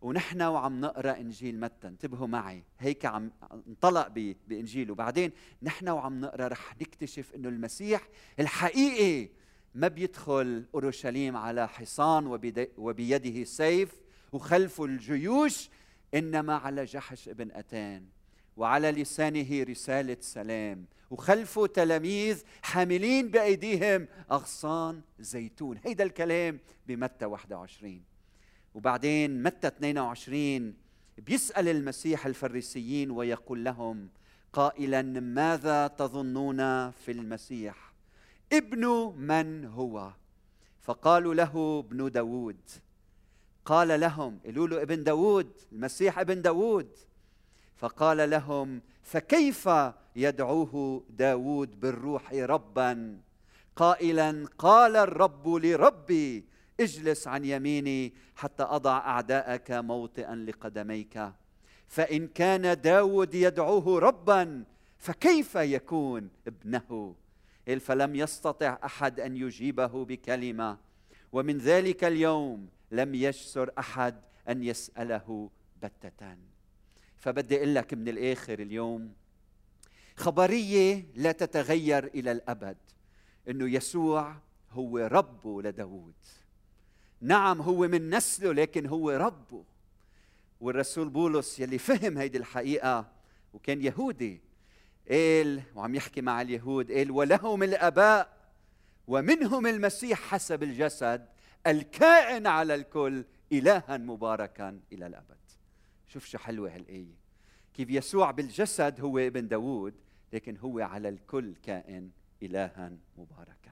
ونحن 0.02 0.42
وعم 0.42 0.82
نقرأ 0.82 1.18
إنجيل 1.18 1.60
متى 1.60 1.88
انتبهوا 1.88 2.28
معي 2.28 2.64
هيك 2.80 3.06
عم 3.06 3.32
انطلق 3.68 4.08
بإنجيل. 4.48 4.92
وبعدين 4.92 5.32
نحن 5.64 5.90
وعم 5.90 6.22
نقرأ 6.22 6.48
رح 6.48 6.76
نكتشف 6.82 7.36
إنه 7.36 7.50
المسيح 7.50 8.08
الحقيقي 8.40 9.30
ما 9.76 9.88
بيدخل 9.88 10.66
أورشليم 10.74 11.38
على 11.38 11.68
حصان 11.68 12.28
وبيده 12.78 13.44
سيف 13.44 13.92
وخلفه 14.32 14.86
الجيوش 14.86 15.70
إنما 16.14 16.56
على 16.56 16.86
جحش 16.86 17.30
ابن 17.30 17.52
أتان 17.52 18.06
وعلى 18.58 18.92
لسانه 18.92 19.64
رسالة 19.64 20.18
سلام 20.22 20.86
وخلفه 21.12 21.68
تلاميذ 21.68 22.44
حاملين 22.62 23.28
بأيديهم 23.28 24.08
أغصان 24.32 25.02
زيتون. 25.20 25.80
هيدا 25.86 26.04
الكلام 26.04 26.60
بمتى 26.88 27.26
21 27.26 28.02
وبعدين 28.74 29.44
متى 29.44 29.68
22 29.68 30.74
بيسأل 31.18 31.68
المسيح 31.68 32.26
الفريسيين 32.26 33.12
ويقول 33.12 33.64
لهم 33.64 34.10
قائلا 34.54 35.02
ماذا 35.20 35.88
تظنون 35.88 36.92
في 36.92 37.12
المسيح؟ 37.12 37.87
ابن 38.54 39.14
من 39.18 39.66
هو؟ 39.66 40.12
فقالوا 40.82 41.34
له 41.34 41.84
ابن 41.86 42.12
داود. 42.12 42.60
قال 43.66 44.00
لهم 44.00 44.40
قالوا 44.46 44.68
له 44.68 44.82
ابن 44.82 45.04
داود 45.04 45.52
المسيح 45.72 46.20
ابن 46.20 46.42
داود. 46.42 46.90
فقال 47.76 48.30
لهم 48.30 48.82
فكيف 49.04 49.70
يدعوه 50.16 51.04
داود 51.10 51.80
بالروح 51.80 52.34
ربا؟ 52.34 53.18
قائلا 53.76 54.48
قال 54.58 54.96
الرب 54.96 55.48
لربي 55.48 56.46
اجلس 56.80 57.28
عن 57.28 57.46
يميني 57.46 58.14
حتى 58.36 58.64
أضع 58.64 58.98
أعداءك 58.98 59.72
موطئا 59.72 60.36
لقدميك. 60.36 61.32
فإن 61.88 62.28
كان 62.28 62.82
داود 62.82 63.36
يدعوه 63.36 64.00
ربا 64.00 64.64
فكيف 64.98 65.56
يكون 65.56 66.30
ابنه؟ 66.48 67.16
فلم 67.76 68.16
يستطع 68.16 68.80
أحد 68.86 69.20
أن 69.20 69.38
يجيبه 69.38 70.06
بكلمة. 70.06 70.78
ومن 71.32 71.58
ذلك 71.58 72.04
اليوم 72.04 72.70
لم 72.92 73.16
يجسر 73.16 73.72
أحد 73.80 74.22
أن 74.50 74.64
يسأله 74.64 75.50
بتة. 75.84 76.38
فبدي 77.18 77.58
أقول 77.58 77.76
لك 77.76 77.94
من 77.94 78.08
الآخر 78.08 78.60
اليوم 78.60 79.14
خبرية 80.16 81.06
لا 81.16 81.32
تتغير 81.32 82.06
إلى 82.06 82.32
الأبد 82.32 82.78
إنه 83.50 83.70
يسوع 83.70 84.36
هو 84.72 84.98
ربه 84.98 85.62
لداود 85.62 86.14
نعم 87.22 87.62
هو 87.62 87.88
من 87.88 88.10
نسله 88.10 88.54
لكن 88.54 88.86
هو 88.86 89.12
ربه 89.12 89.64
والرسول 90.62 91.10
بولس 91.10 91.60
يلي 91.60 91.78
فهم 91.78 92.18
هيدي 92.18 92.38
الحقيقة 92.38 93.12
وكان 93.54 93.82
يهودي 93.82 94.42
قال 95.10 95.64
وعم 95.76 95.96
يحكي 95.96 96.22
مع 96.22 96.42
اليهود 96.42 96.92
قال 96.92 97.12
ولهم 97.12 97.64
الآباء 97.64 98.38
ومنهم 99.08 99.68
المسيح 99.68 100.20
حسب 100.20 100.64
الجسد 100.64 101.28
الكائن 101.68 102.48
على 102.48 102.76
الكل 102.76 103.26
إلها 103.52 103.98
مباركا 103.98 104.80
إلى 104.92 105.08
الأبد. 105.08 105.38
شوف 106.08 106.26
شو 106.26 106.38
حلوة 106.38 106.76
هالآية. 106.76 107.16
كيف 107.74 107.90
يسوع 107.90 108.32
بالجسد 108.32 109.02
هو 109.02 109.18
ابن 109.18 109.48
داود 109.48 109.94
لكن 110.34 110.58
هو 110.58 110.80
على 110.80 111.10
الكل 111.10 111.56
كائن 111.64 112.10
إلها 112.44 112.92
مباركا. 113.18 113.72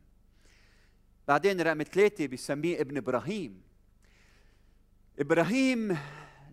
بعدين 1.27 1.61
رقم 1.61 1.83
ثلاثة 1.83 2.25
بيسميه 2.25 2.81
ابن 2.81 2.97
إبراهيم. 2.97 3.61
إبراهيم 5.19 5.97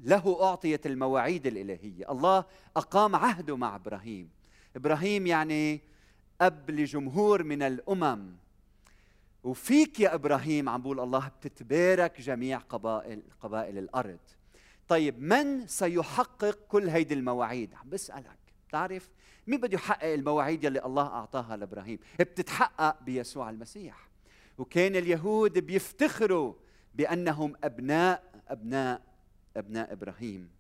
له 0.03 0.43
أعطيت 0.43 0.87
المواعيد 0.87 1.47
الإلهية. 1.47 2.11
الله 2.11 2.45
أقام 2.77 3.17
عهده 3.17 3.57
مع 3.57 3.77
إبراهيم. 3.77 4.31
إبراهيم 4.76 5.26
يعني 5.26 5.81
أب 6.41 6.71
لجمهور 6.71 7.43
من 7.43 7.62
الأمم. 7.62 8.33
وفيك 9.45 10.00
يا 10.00 10.14
إبراهيم 10.14 10.69
عم 10.69 10.83
بقول 10.83 11.00
الله 11.00 11.29
بتتبارك 11.29 12.21
جميع 12.21 12.59
قبائل 12.59 13.23
قبائل 13.41 13.79
الأرض. 13.79 14.19
طيب 14.88 15.23
من 15.23 15.67
سيحقق 15.67 16.59
كل 16.69 16.88
هيدي 16.88 17.14
المواعيد؟ 17.14 17.75
عم 17.75 17.91
بسألك. 17.91 18.38
بتعرف 18.69 19.11
مين 19.47 19.61
بده 19.61 19.75
يحقق 19.75 20.12
المواعيد 20.12 20.64
يلي 20.64 20.85
الله 20.85 21.07
أعطاها 21.07 21.57
لإبراهيم؟ 21.57 21.99
بتتحقق 22.21 23.02
بيسوع 23.02 23.50
المسيح. 23.50 24.09
وكان 24.59 24.97
اليهود 24.97 25.59
بيفتخروا 25.59 26.55
بأنهم 26.95 27.55
أبناء 27.64 28.43
أبناء 28.49 29.02
أبناء 29.57 29.93
إبراهيم. 29.93 30.50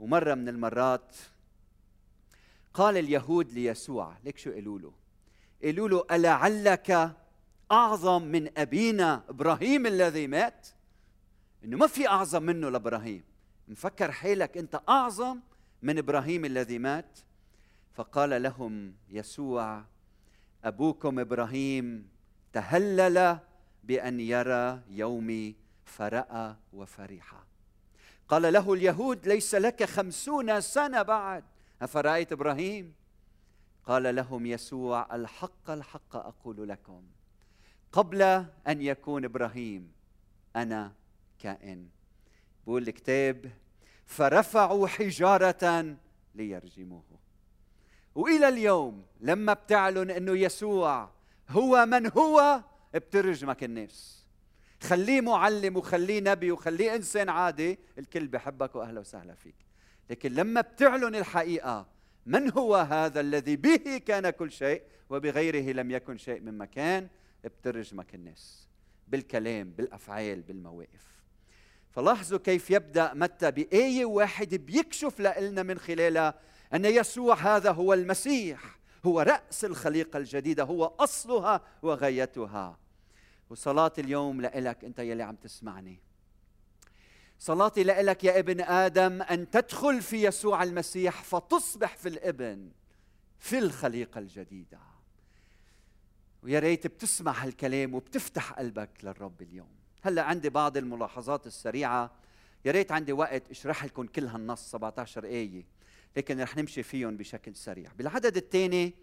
ومرة 0.00 0.34
من 0.34 0.48
المرات 0.48 1.16
قال 2.80 2.96
اليهود 2.96 3.52
ليسوع 3.52 4.16
ليك 4.24 4.38
شو 4.38 4.52
قالوا 4.52 4.78
له؟ 4.78 4.92
قالوا 5.64 5.88
له 5.88 6.04
ألعلك 6.10 7.16
أعظم 7.72 8.22
من 8.22 8.58
أبينا 8.58 9.24
إبراهيم 9.28 9.86
الذي 9.86 10.26
مات؟ 10.26 10.68
إنه 11.64 11.76
ما 11.76 11.86
في 11.86 12.08
أعظم 12.08 12.42
منه 12.42 12.68
لإبراهيم. 12.68 13.24
مفكر 13.68 14.12
حالك 14.12 14.56
أنت 14.56 14.80
أعظم 14.88 15.40
من 15.82 15.98
إبراهيم 15.98 16.44
الذي 16.44 16.78
مات؟ 16.78 17.18
فقال 17.94 18.42
لهم 18.42 18.94
يسوع 19.08 19.84
أبوكم 20.64 21.18
إبراهيم 21.18 22.08
تهلل 22.52 23.38
بأن 23.84 24.20
يرى 24.20 24.80
يومي 24.88 25.56
فرأى 25.84 26.56
وفرح. 26.72 27.44
قال 28.28 28.52
له 28.52 28.72
اليهود 28.72 29.28
ليس 29.28 29.54
لك 29.54 29.84
خمسون 29.84 30.60
سنة 30.60 31.02
بعد. 31.02 31.44
أفرأيت 31.82 32.32
إبراهيم؟ 32.32 32.94
قال 33.86 34.14
لهم 34.14 34.46
يسوع 34.46 35.14
الحق 35.14 35.70
الحق 35.70 36.16
أقول 36.16 36.68
لكم. 36.68 37.02
قبل 37.92 38.22
أن 38.68 38.82
يكون 38.82 39.24
إبراهيم 39.24 39.92
أنا 40.56 40.92
كائن. 41.38 41.88
بقول 42.66 42.88
الكتاب 42.88 43.50
فرفعوا 44.06 44.86
حجارة 44.86 45.96
ليرجموه. 46.34 47.02
وإلى 48.14 48.48
اليوم 48.48 49.04
لما 49.20 49.52
بتعلن 49.52 50.10
إنه 50.10 50.38
يسوع 50.38 51.10
هو 51.48 51.86
من 51.86 52.06
هو 52.12 52.62
بترجمك 52.94 53.64
الناس. 53.64 54.26
خليه 54.82 55.20
معلم 55.20 55.76
وخليه 55.76 56.20
نبي 56.20 56.52
وخليه 56.52 56.94
إنسان 56.94 57.28
عادي 57.28 57.78
الكل 57.98 58.26
بحبك 58.26 58.74
وأهلا 58.74 59.00
وسهلا 59.00 59.34
فيك. 59.34 59.69
لكن 60.10 60.32
لما 60.32 60.60
بتعلن 60.60 61.14
الحقيقة 61.14 61.86
من 62.26 62.52
هو 62.52 62.76
هذا 62.76 63.20
الذي 63.20 63.56
به 63.56 63.98
كان 64.06 64.30
كل 64.30 64.52
شيء 64.52 64.82
وبغيره 65.10 65.72
لم 65.72 65.90
يكن 65.90 66.18
شيء 66.18 66.40
مما 66.40 66.64
كان 66.64 67.08
بترجمك 67.44 68.14
الناس 68.14 68.68
بالكلام 69.08 69.70
بالأفعال 69.70 70.42
بالمواقف. 70.42 71.20
فلاحظوا 71.90 72.38
كيف 72.38 72.70
يبدأ 72.70 73.14
متى 73.14 73.50
بايه 73.50 74.04
واحد 74.04 74.54
بيكشف 74.54 75.20
لنا 75.20 75.62
من 75.62 75.78
خلالها 75.78 76.34
أن 76.74 76.84
يسوع 76.84 77.34
هذا 77.34 77.70
هو 77.70 77.94
المسيح 77.94 78.78
هو 79.06 79.20
رأس 79.20 79.64
الخليقة 79.64 80.16
الجديدة 80.16 80.64
هو 80.64 80.84
أصلها 80.84 81.60
وغايتها. 81.82 82.78
وصلاة 83.50 83.92
اليوم 83.98 84.40
لك 84.40 84.84
أنت 84.84 84.98
يلي 84.98 85.22
عم 85.22 85.36
تسمعني. 85.36 86.00
صلاتي 87.40 87.84
لك 87.84 88.24
يا 88.24 88.38
ابن 88.38 88.60
آدم 88.60 89.22
أن 89.22 89.50
تدخل 89.50 90.02
في 90.02 90.24
يسوع 90.24 90.62
المسيح 90.62 91.22
فتصبح 91.22 91.96
في 91.96 92.08
الإبن 92.08 92.70
في 93.38 93.58
الخليقة 93.58 94.18
الجديدة. 94.18 94.78
ويا 96.42 96.58
ريت 96.58 96.86
بتسمع 96.86 97.32
هالكلام 97.32 97.94
وبتفتح 97.94 98.52
قلبك 98.52 98.90
للرب 99.02 99.42
اليوم. 99.42 99.68
هلأ 100.02 100.22
عندي 100.22 100.48
بعض 100.48 100.76
الملاحظات 100.76 101.46
السريعة. 101.46 102.10
يا 102.64 102.72
ريت 102.72 102.92
عندي 102.92 103.12
وقت 103.12 103.50
أشرح 103.50 103.84
لكم 103.84 104.06
كل 104.06 104.26
هالنص 104.26 104.70
17 104.70 105.24
آية. 105.24 105.64
لكن 106.16 106.40
رح 106.40 106.56
نمشي 106.56 106.82
فيهم 106.82 107.16
بشكل 107.16 107.56
سريع. 107.56 107.90
بالعدد 107.98 108.36
الثاني 108.36 108.94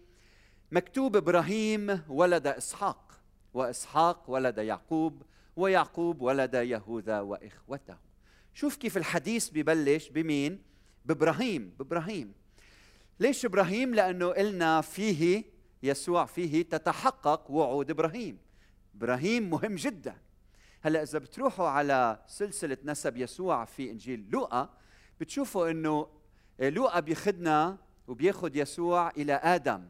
مكتوب 0.72 1.16
إبراهيم 1.16 2.02
ولد 2.08 2.46
إسحاق 2.46 3.20
وإسحاق 3.54 4.30
ولد 4.30 4.58
يعقوب 4.58 5.22
ويعقوب 5.56 6.20
ولد 6.20 6.54
يهوذا 6.54 7.20
وإخوته. 7.20 8.07
شوف 8.58 8.76
كيف 8.76 8.96
الحديث 8.96 9.50
ببلش 9.50 10.08
بمين؟ 10.08 10.62
بإبراهيم 11.04 11.74
بإبراهيم. 11.78 12.32
ليش 13.20 13.44
إبراهيم؟ 13.44 13.94
لأنه 13.94 14.26
قلنا 14.28 14.80
فيه 14.80 15.44
يسوع 15.82 16.24
فيه 16.24 16.62
تتحقق 16.62 17.50
وعود 17.50 17.90
إبراهيم. 17.90 18.38
إبراهيم 18.94 19.50
مهم 19.50 19.74
جدا. 19.74 20.16
هلأ 20.80 21.02
إذا 21.02 21.18
بتروحوا 21.18 21.68
على 21.68 22.22
سلسلة 22.26 22.76
نسب 22.84 23.16
يسوع 23.16 23.64
في 23.64 23.90
إنجيل 23.90 24.28
لوقا 24.30 24.74
بتشوفوا 25.20 25.70
إنه 25.70 26.08
لوقا 26.60 27.00
بياخذنا 27.00 27.78
وبياخذ 28.08 28.56
يسوع 28.56 29.10
إلى 29.10 29.32
آدم. 29.32 29.88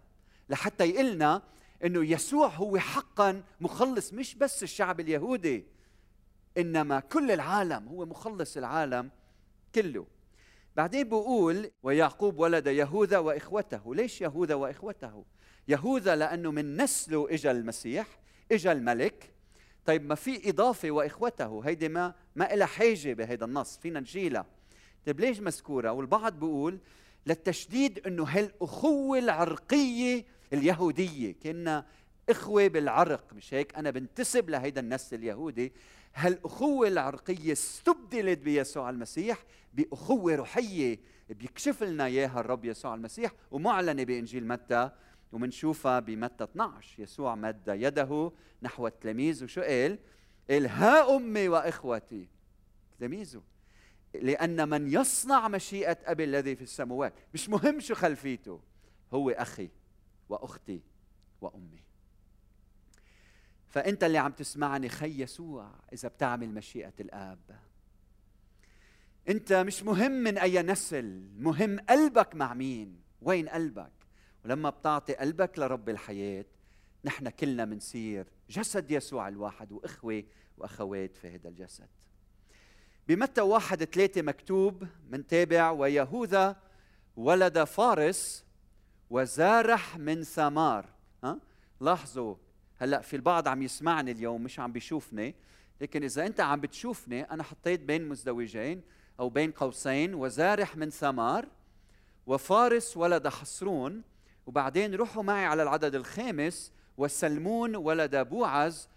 لحتى 0.48 0.84
يقلنا 0.84 1.42
إنه 1.84 2.04
يسوع 2.04 2.48
هو 2.48 2.78
حقا 2.78 3.42
مخلص 3.60 4.12
مش 4.12 4.34
بس 4.34 4.62
الشعب 4.62 5.00
اليهودي. 5.00 5.77
إنما 6.58 7.00
كل 7.00 7.30
العالم 7.30 7.88
هو 7.88 8.06
مخلص 8.06 8.56
العالم 8.56 9.10
كله. 9.74 10.06
بعدين 10.76 11.08
بقول 11.08 11.70
ويعقوب 11.82 12.38
ولد 12.38 12.66
يهوذا 12.66 13.18
وإخوته. 13.18 13.94
ليش 13.94 14.20
يهوذا 14.20 14.54
وإخوته؟ 14.54 15.24
يهوذا 15.68 16.16
لأنه 16.16 16.50
من 16.50 16.76
نسله 16.76 17.26
اجى 17.30 17.50
المسيح 17.50 18.06
اجى 18.52 18.72
الملك. 18.72 19.32
طيب 19.86 20.02
ما 20.02 20.14
في 20.14 20.50
إضافة 20.50 20.90
وإخوته؟ 20.90 21.62
هيدي 21.64 21.88
ما 21.88 22.14
ما 22.36 22.44
لها 22.44 22.66
حاجة 22.66 23.12
بهذا 23.12 23.44
النص 23.44 23.78
فينا 23.78 24.00
نشيلها 24.00 24.46
طيب 25.06 25.20
ليش 25.20 25.40
مذكورة؟ 25.40 25.92
والبعض 25.92 26.32
بيقول 26.32 26.78
للتشديد 27.26 28.06
إنه 28.06 28.24
هالاخوه 28.24 29.18
العرقية 29.18 30.24
اليهودية 30.52 31.34
كنا 31.42 31.86
إخوة 32.30 32.66
بالعرق 32.66 33.32
مش 33.32 33.54
هيك؟ 33.54 33.74
أنا 33.74 33.90
بنتسب 33.90 34.50
لهيدا 34.50 34.80
النسل 34.80 35.16
اليهودي. 35.16 35.72
هالاخوه 36.14 36.88
العرقية 36.88 37.52
استبدلت 37.52 38.38
بيسوع 38.38 38.90
المسيح؟ 38.90 39.44
بأخوة 39.74 40.34
روحية 40.34 41.00
بيكشف 41.28 41.82
لنا 41.82 42.06
إياها 42.06 42.40
الرب 42.40 42.64
يسوع 42.64 42.94
المسيح؟ 42.94 43.32
ومعلنة 43.50 44.04
بإنجيل 44.04 44.46
متى؟ 44.46 44.90
ومنشوفها 45.32 46.00
بمتى 46.00 46.44
12 46.44 47.02
يسوع 47.02 47.34
مد 47.34 47.62
يده 47.68 48.32
نحو 48.62 48.86
التلاميذ. 48.86 49.44
وشو 49.44 49.60
قال؟ 49.60 49.98
قال 50.50 50.66
ها 50.66 51.16
أمي 51.16 51.48
وإخوتي. 51.48 52.28
تلاميذه. 52.98 53.42
لأن 54.14 54.68
من 54.68 54.92
يصنع 54.92 55.48
مشيئة 55.48 55.98
أبي 56.04 56.24
الذي 56.24 56.56
في 56.56 56.62
السماوات 56.62 57.14
مش 57.34 57.48
مهم 57.48 57.80
شو 57.80 57.94
خلفيته 57.94 58.60
هو 59.12 59.30
أخي 59.30 59.68
وأختي 60.28 60.80
وأمي. 61.40 61.87
فأنت 63.78 64.04
اللي 64.04 64.18
عم 64.18 64.32
تسمعني 64.32 64.88
خي 64.88 65.22
يسوع 65.22 65.70
إذا 65.92 66.08
بتعمل 66.08 66.48
مشيئة 66.48 66.92
الآب. 67.00 67.38
أنت 69.28 69.52
مش 69.52 69.82
مهم 69.82 70.12
من 70.12 70.38
أي 70.38 70.62
نسل 70.62 71.28
مهم 71.36 71.78
قلبك 71.78 72.34
مع 72.34 72.54
مين 72.54 73.00
وين 73.22 73.48
قلبك. 73.48 73.92
ولما 74.44 74.70
بتعطي 74.70 75.14
قلبك 75.14 75.58
لرب 75.58 75.88
الحياة 75.88 76.44
نحن 77.04 77.28
كلنا 77.28 77.64
منصير 77.64 78.26
جسد 78.50 78.90
يسوع 78.90 79.28
الواحد 79.28 79.72
وإخوة 79.72 80.24
وأخوات 80.56 81.16
في 81.16 81.34
هذا 81.34 81.48
الجسد. 81.48 81.88
بمتى 83.08 83.40
واحد 83.40 83.84
ثلاثة 83.84 84.22
مكتوب 84.22 84.86
من 85.10 85.26
تابع 85.26 85.70
ويهوذا 85.70 86.56
ولد 87.16 87.64
فارس 87.64 88.44
وزارح 89.10 89.98
من 89.98 90.22
ثمار. 90.22 90.88
ها؟ 91.24 91.38
لاحظوا 91.80 92.34
هلأ 92.78 93.00
في 93.00 93.16
البعض 93.16 93.48
عم 93.48 93.62
يسمعني 93.62 94.10
اليوم 94.10 94.42
مش 94.42 94.60
عم 94.60 94.72
بيشوفني. 94.72 95.34
لكن 95.80 96.02
إذا 96.02 96.26
أنت 96.26 96.40
عم 96.40 96.60
بتشوفني 96.60 97.22
أنا 97.22 97.42
حطيت 97.42 97.80
بين 97.80 98.08
مزدوجين 98.08 98.82
أو 99.20 99.28
بين 99.28 99.50
قوسين 99.50 100.14
وزارح 100.14 100.76
من 100.76 100.90
ثمار 100.90 101.46
وفارس 102.26 102.96
ولد 102.96 103.28
حصرون 103.28 104.02
وبعدين 104.46 104.94
روحوا 104.94 105.22
معي 105.22 105.44
على 105.44 105.62
العدد 105.62 105.94
الخامس 105.94 106.72
وسلمون 106.96 107.76
ولد 107.76 108.16
بوعز 108.16 108.88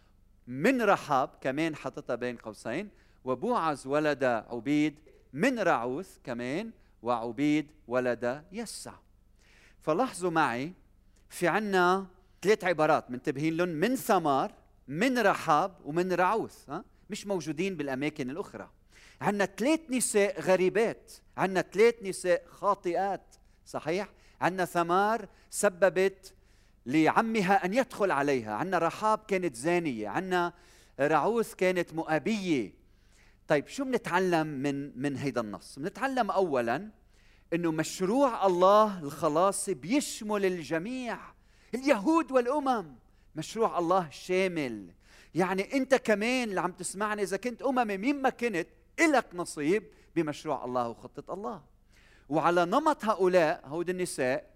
من 0.48 0.82
رحاب 0.82 1.30
كمان 1.41 1.76
حطتها 1.76 2.15
بين 2.15 2.38
قوسين 2.38 2.89
وبوعز 3.24 3.88
ولد 3.88 4.24
عبيد 4.24 4.96
من 5.34 5.60
رعوث 5.60 6.17
كمان 6.24 6.72
وعبيد 7.04 7.67
ولد 7.88 8.44
يسع. 8.52 8.94
فلاحظوا 9.82 10.32
معي 10.32 10.74
في 11.30 11.48
عنا 11.48 12.08
ثلاث 12.41 12.63
عبارات 12.63 13.12
منتبهين 13.12 13.58
لهم 13.58 13.69
من 13.69 13.95
ثمار 13.95 14.54
من 14.88 15.19
رحاب 15.19 15.77
ومن 15.86 16.13
رعوث 16.13 16.69
ها؟ 16.69 16.84
مش 17.10 17.27
موجودين 17.27 17.75
بالأماكن 17.75 18.30
الأخرى. 18.30 18.69
عندنا 19.21 19.45
ثلاث 19.45 19.80
نساء 19.89 20.41
غريبات 20.41 21.12
عندنا 21.38 21.62
ثلاث 21.62 21.95
نساء 22.04 22.45
خاطئات 22.49 23.36
صحيح؟ 23.65 24.10
عندنا 24.41 24.65
ثمار 24.65 25.27
سببت 25.49 26.34
لعمها 26.86 27.65
أن 27.65 27.73
يدخل 27.73 28.12
عليها. 28.12 28.54
عندنا 28.54 28.77
رحاب 28.77 29.19
كانت 29.27 29.56
زانية 29.56 30.10
عندنا 30.10 30.54
رعوث 30.99 31.54
كانت 31.54 31.93
مؤابيه 31.93 32.73
طيب 33.47 33.67
شو 33.67 33.84
بنتعلم 33.84 34.47
من 34.47 35.01
من 35.01 35.17
هيدا 35.17 35.41
النص؟ 35.41 35.80
بنتعلم 35.80 36.32
اولا 36.32 36.89
إنه 37.54 37.71
مشروع 37.71 38.45
الله 38.45 38.99
الخلاصي 38.99 39.73
بيشمل 39.73 40.45
الجميع. 40.45 41.19
اليهود 41.75 42.31
والأمم. 42.31 42.95
مشروع 43.36 43.79
الله 43.79 44.10
شامل. 44.10 44.91
يعني 45.36 45.73
أنت 45.73 45.95
كمان 45.95 46.49
اللي 46.49 46.62
عم 46.62 46.71
تسمعني 46.71 47.21
إذا 47.21 47.38
كنت 47.38 47.62
اممي 47.62 47.97
مين 47.97 48.21
ما 48.21 48.29
كنت 48.29 48.67
إلك 48.99 49.25
نصيب 49.34 49.84
بمشروع 50.15 50.65
الله 50.65 50.89
وخطة 50.89 51.34
الله. 51.34 51.62
وعلى 52.29 52.65
نمط 52.65 53.05
هؤلاء 53.05 53.62
هود 53.65 53.89
النساء 53.89 54.51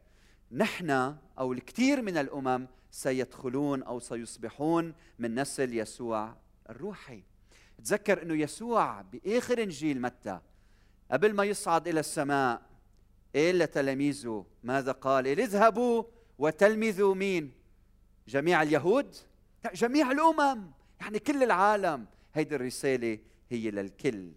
نحن 0.51 1.15
أو 1.39 1.53
الكثير 1.53 2.01
من 2.01 2.17
الأمم 2.17 2.67
سيدخلون 2.91 3.83
أو 3.83 3.99
سيصبحون 3.99 4.93
من 5.19 5.35
نسل 5.39 5.73
يسوع 5.73 6.35
الروحي. 6.69 7.23
تذكر 7.83 8.21
إنه 8.21 8.33
يسوع 8.33 9.01
بآخر 9.01 9.63
إنجيل 9.63 10.01
متى؟ 10.01 10.39
قبل 11.11 11.33
ما 11.33 11.43
يصعد 11.43 11.87
إلى 11.87 11.99
السماء 11.99 12.61
إيه 13.35 13.51
لتلاميذه 13.51 14.45
ماذا 14.63 14.91
قال 14.91 15.27
اذهبوا 15.27 16.03
وتلمذوا 16.37 17.15
مين؟ 17.15 17.51
جميع 18.27 18.61
اليهود؟ 18.61 19.15
جميع 19.73 20.11
الأمم. 20.11 20.71
يعني 21.01 21.19
كل 21.19 21.43
العالم. 21.43 22.05
هيدي 22.33 22.55
الرسالة 22.55 23.19
هي 23.49 23.71
للكل. 23.71 24.31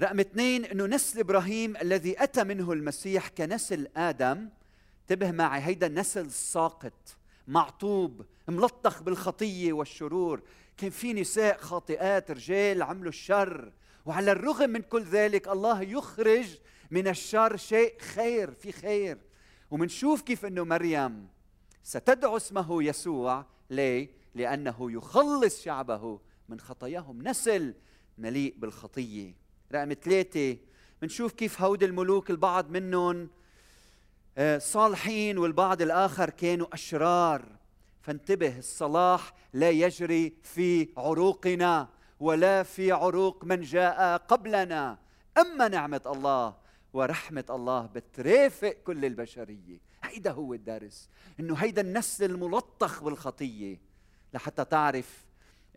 رقم 0.00 0.20
اثنين 0.20 0.64
إنه 0.64 0.86
نسل 0.86 1.18
إبراهيم 1.18 1.76
الذي 1.76 2.22
أتى 2.22 2.44
منه 2.44 2.72
المسيح 2.72 3.28
كنسل 3.28 3.88
آدم. 3.96 4.48
انتبه 5.00 5.30
معي 5.30 5.60
هيدا 5.60 5.86
النسل 5.86 6.30
ساقط 6.30 7.16
معطوب 7.48 8.26
ملطخ 8.48 9.02
بالخطية 9.02 9.72
والشرور. 9.72 10.42
كان 10.76 10.90
في 10.90 11.12
نساء 11.12 11.58
خاطئات 11.58 12.30
رجال 12.30 12.82
عملوا 12.82 13.08
الشر. 13.08 13.72
وعلى 14.06 14.32
الرغم 14.32 14.70
من 14.70 14.82
كل 14.82 15.02
ذلك 15.02 15.48
الله 15.48 15.82
يخرج 15.82 16.58
من 16.90 17.08
الشر 17.08 17.56
شيء 17.56 17.98
خير 17.98 18.50
في 18.50 18.72
خير. 18.72 19.18
ومنشوف 19.70 20.22
كيف 20.22 20.46
إنه 20.46 20.64
مريم 20.64 21.28
ستدعو 21.82 22.36
اسمه 22.36 22.82
يسوع 22.82 23.46
ليه؟ 23.70 24.10
لأنه 24.34 24.92
يخلص 24.92 25.62
شعبه 25.62 26.20
من 26.48 26.60
خطاياهم. 26.60 27.22
نسل 27.22 27.74
مليء 28.18 28.54
بالخطية. 28.58 29.34
رقم 29.72 29.92
ثلاثة 29.92 30.56
بنشوف 31.02 31.32
كيف 31.32 31.62
هود 31.62 31.82
الملوك 31.82 32.30
البعض 32.30 32.70
منهم 32.70 33.30
آه، 34.38 34.58
صالحين 34.58 35.38
والبعض 35.38 35.82
الآخر 35.82 36.30
كانوا 36.30 36.66
أشرار. 36.72 37.44
فانتبه 38.02 38.58
الصلاح 38.58 39.34
لا 39.52 39.70
يجري 39.70 40.32
في 40.42 40.88
عروقنا 40.96 41.88
ولا 42.20 42.62
في 42.62 42.92
عروق 42.92 43.44
من 43.44 43.60
جاء 43.60 44.16
قبلنا. 44.16 44.98
أما 45.38 45.68
نعمة 45.68 46.02
الله 46.06 46.59
ورحمة 46.92 47.44
الله 47.50 47.86
بترافق 47.86 48.72
كل 48.72 49.04
البشرية. 49.04 49.80
هيدا 50.04 50.30
هو 50.32 50.54
الدرس. 50.54 51.08
إنه 51.40 51.54
هيدا 51.54 51.82
النسل 51.82 52.30
الملطخ 52.30 53.02
بالخطية. 53.02 53.80
لحتى 54.34 54.64
تعرف 54.64 55.24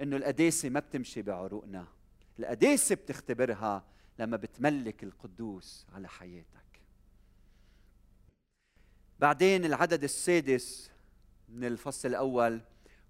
إنه 0.01 0.17
القداسة 0.17 0.69
ما 0.69 0.79
بتمشي 0.79 1.21
بعروقنا. 1.21 1.87
القداسة 2.39 2.95
بتختبرها 2.95 3.83
لما 4.19 4.37
بتملك 4.37 5.03
القدوس 5.03 5.85
على 5.93 6.07
حياتك. 6.07 6.81
بعدين 9.19 9.65
العدد 9.65 10.03
السادس 10.03 10.91
من 11.49 11.65
الفصل 11.65 12.09
الأول. 12.09 12.61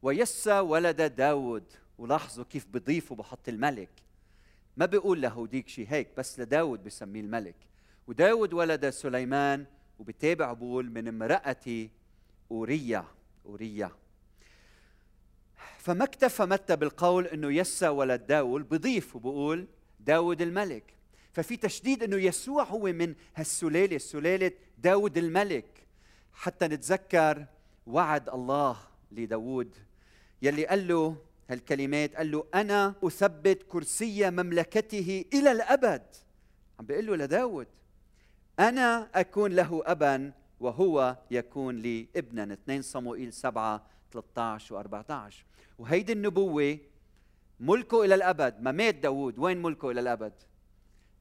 ويسى 0.02 0.60
ولد 0.60 1.02
داود. 1.02 1.74
ولاحظوا 1.98 2.46
كيف 2.46 2.68
بضيف 2.68 3.12
وبحط 3.12 3.50
الملك. 3.50 3.90
ما 4.78 4.86
بيقول 4.86 5.22
له 5.22 5.48
ديك 5.48 5.68
شيء 5.68 5.88
هيك 5.90 6.10
بس 6.18 6.40
لداود 6.40 6.84
بسميه 6.84 7.22
الملك. 7.22 7.56
وداود 8.08 8.54
ولد 8.54 8.90
سليمان 8.90 9.66
وبتابع 10.00 10.54
بقول 10.54 10.92
من 10.92 11.08
امرأة 11.08 11.90
أورية 12.52 13.06
أورية. 13.46 13.96
فما 15.78 16.04
اكتفى 16.04 16.46
متى 16.46 16.76
بالقول 16.76 17.28
إنه 17.28 17.54
يسى 17.54 17.88
ولد 17.88 18.28
داول 18.28 18.64
بضيف 18.64 19.16
وبقول 19.16 19.68
داود 20.00 20.42
الملك. 20.42 20.94
ففي 21.32 21.58
تشديد 21.58 22.04
إنه 22.04 22.18
يسوع 22.18 22.64
هو 22.64 22.84
من 22.84 23.16
هالسلالة 23.36 23.98
سلالة 23.98 24.52
داود 24.78 25.18
الملك. 25.18 25.88
حتى 26.34 26.68
نتذكر 26.68 27.46
وعد 27.88 28.30
الله 28.30 28.78
لداود. 29.12 29.76
يلي 30.42 30.66
قال 30.66 30.88
له 30.88 31.18
هالكلمات 31.50 32.16
قال 32.16 32.32
له 32.32 32.46
أنا 32.56 32.96
أثبت 33.04 33.64
كرسي 33.68 34.32
مملكته 34.32 35.26
إلى 35.34 35.52
الأبد. 35.52 36.04
عم 36.80 36.86
بيقول 36.86 37.06
له 37.06 37.16
لداود 37.16 37.68
أنا 38.60 39.10
أكون 39.16 39.52
له 39.52 39.82
أبا 39.86 40.32
وهو 40.60 41.18
يكون 41.32 41.76
لي 41.76 42.08
ابنا. 42.16 42.54
2 42.54 42.82
صموئيل 42.82 43.34
7 43.34 43.86
13 44.12 44.84
و14 44.84 45.34
وهيدي 45.78 46.14
النبوة 46.14 46.78
ملكه 47.60 48.06
إلى 48.06 48.16
الأبد. 48.16 48.62
ما 48.62 48.72
مات 48.72 48.96
داود 48.96 49.40
وين 49.40 49.62
ملكه 49.62 49.92
إلى 49.92 50.00
الأبد؟ 50.00 50.34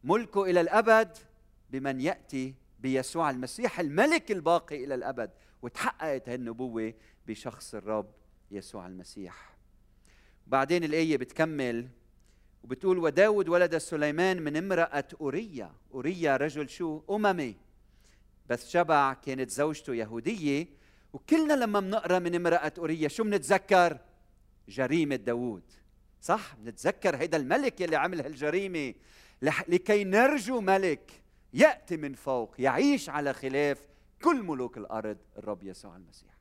ملكه 0.04 0.44
إلى 0.44 0.60
الأبد 0.60 1.18
بمن 1.70 2.00
يأتي 2.00 2.54
بيسوع 2.80 3.30
المسيح 3.30 3.80
الملك 3.80 4.32
الباقي 4.32 4.84
إلى 4.84 4.94
الأبد. 4.94 5.30
وتحققت 5.62 6.28
هالنبوة 6.28 6.94
بشخص 7.26 7.74
الرب 7.74 8.10
يسوع 8.50 8.86
المسيح. 8.86 9.56
بعدين 10.46 10.84
الآية 10.84 11.16
بتكمل 11.16 11.88
وبتقول 12.64 12.98
وداود 12.98 13.48
ولد 13.48 13.78
سليمان 13.78 14.42
من 14.42 14.56
امرأة 14.56 15.08
اوريا 15.20 15.72
اوريا 15.94 16.36
رجل 16.36 16.68
شو؟ 16.68 17.02
أممي. 17.10 17.56
بس 18.46 18.70
شبع 18.70 19.14
كانت 19.14 19.50
زوجته 19.50 19.94
يهودية. 19.94 20.66
وكلنا 21.12 21.52
لما 21.52 21.80
بنقرأ 21.80 22.18
من 22.18 22.34
امرأة 22.34 22.72
اوريا 22.78 23.08
شو 23.08 23.24
بنتذكر؟ 23.24 23.98
جريمة 24.68 25.16
داود. 25.16 25.62
صح؟ 26.20 26.56
بنتذكر 26.58 27.16
هيدا 27.16 27.36
الملك 27.36 27.80
يلي 27.80 27.96
عمل 27.96 28.20
هالجريمة. 28.20 28.94
لكي 29.42 30.04
نرجو 30.04 30.60
ملك 30.60 31.22
يأتي 31.54 31.96
من 31.96 32.14
فوق 32.14 32.54
يعيش 32.58 33.08
على 33.08 33.32
خلاف 33.32 33.86
كل 34.22 34.42
ملوك 34.42 34.78
الأرض 34.78 35.18
الرب 35.38 35.62
يسوع 35.62 35.96
المسيح. 35.96 36.31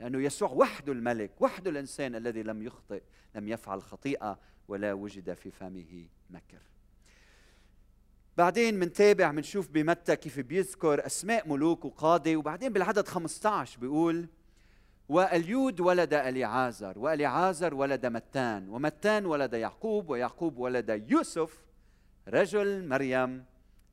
لأنه 0.00 0.22
يسوع 0.22 0.50
وحده 0.50 0.92
الملك 0.92 1.30
وحده 1.40 1.70
الإنسان 1.70 2.14
الذي 2.14 2.42
لم 2.42 2.62
يخطئ 2.62 3.02
لم 3.34 3.48
يفعل 3.48 3.82
خطيئة 3.82 4.38
ولا 4.68 4.92
وجد 4.92 5.34
في 5.34 5.50
فمه 5.50 6.08
مكر. 6.30 6.62
بعدين 8.36 8.78
منتابع 8.78 9.32
منشوف 9.32 9.68
بمتى 9.68 10.16
كيف 10.16 10.40
بيذكر 10.40 11.06
أسماء 11.06 11.48
ملوك 11.48 11.84
وقاضي 11.84 12.36
وبعدين 12.36 12.72
بالعدد 12.72 13.08
15 13.08 13.80
بيقول 13.80 14.28
وأليود 15.08 15.80
ولد 15.80 16.14
أليعازر 16.14 16.98
وأليعازر 16.98 17.74
ولد 17.74 18.06
متان 18.06 18.68
ومتان 18.68 19.26
ولد 19.26 19.52
يعقوب 19.54 20.10
ويعقوب 20.10 20.58
ولد 20.58 21.04
يوسف 21.10 21.64
رجل 22.28 22.88
مريم 22.88 23.44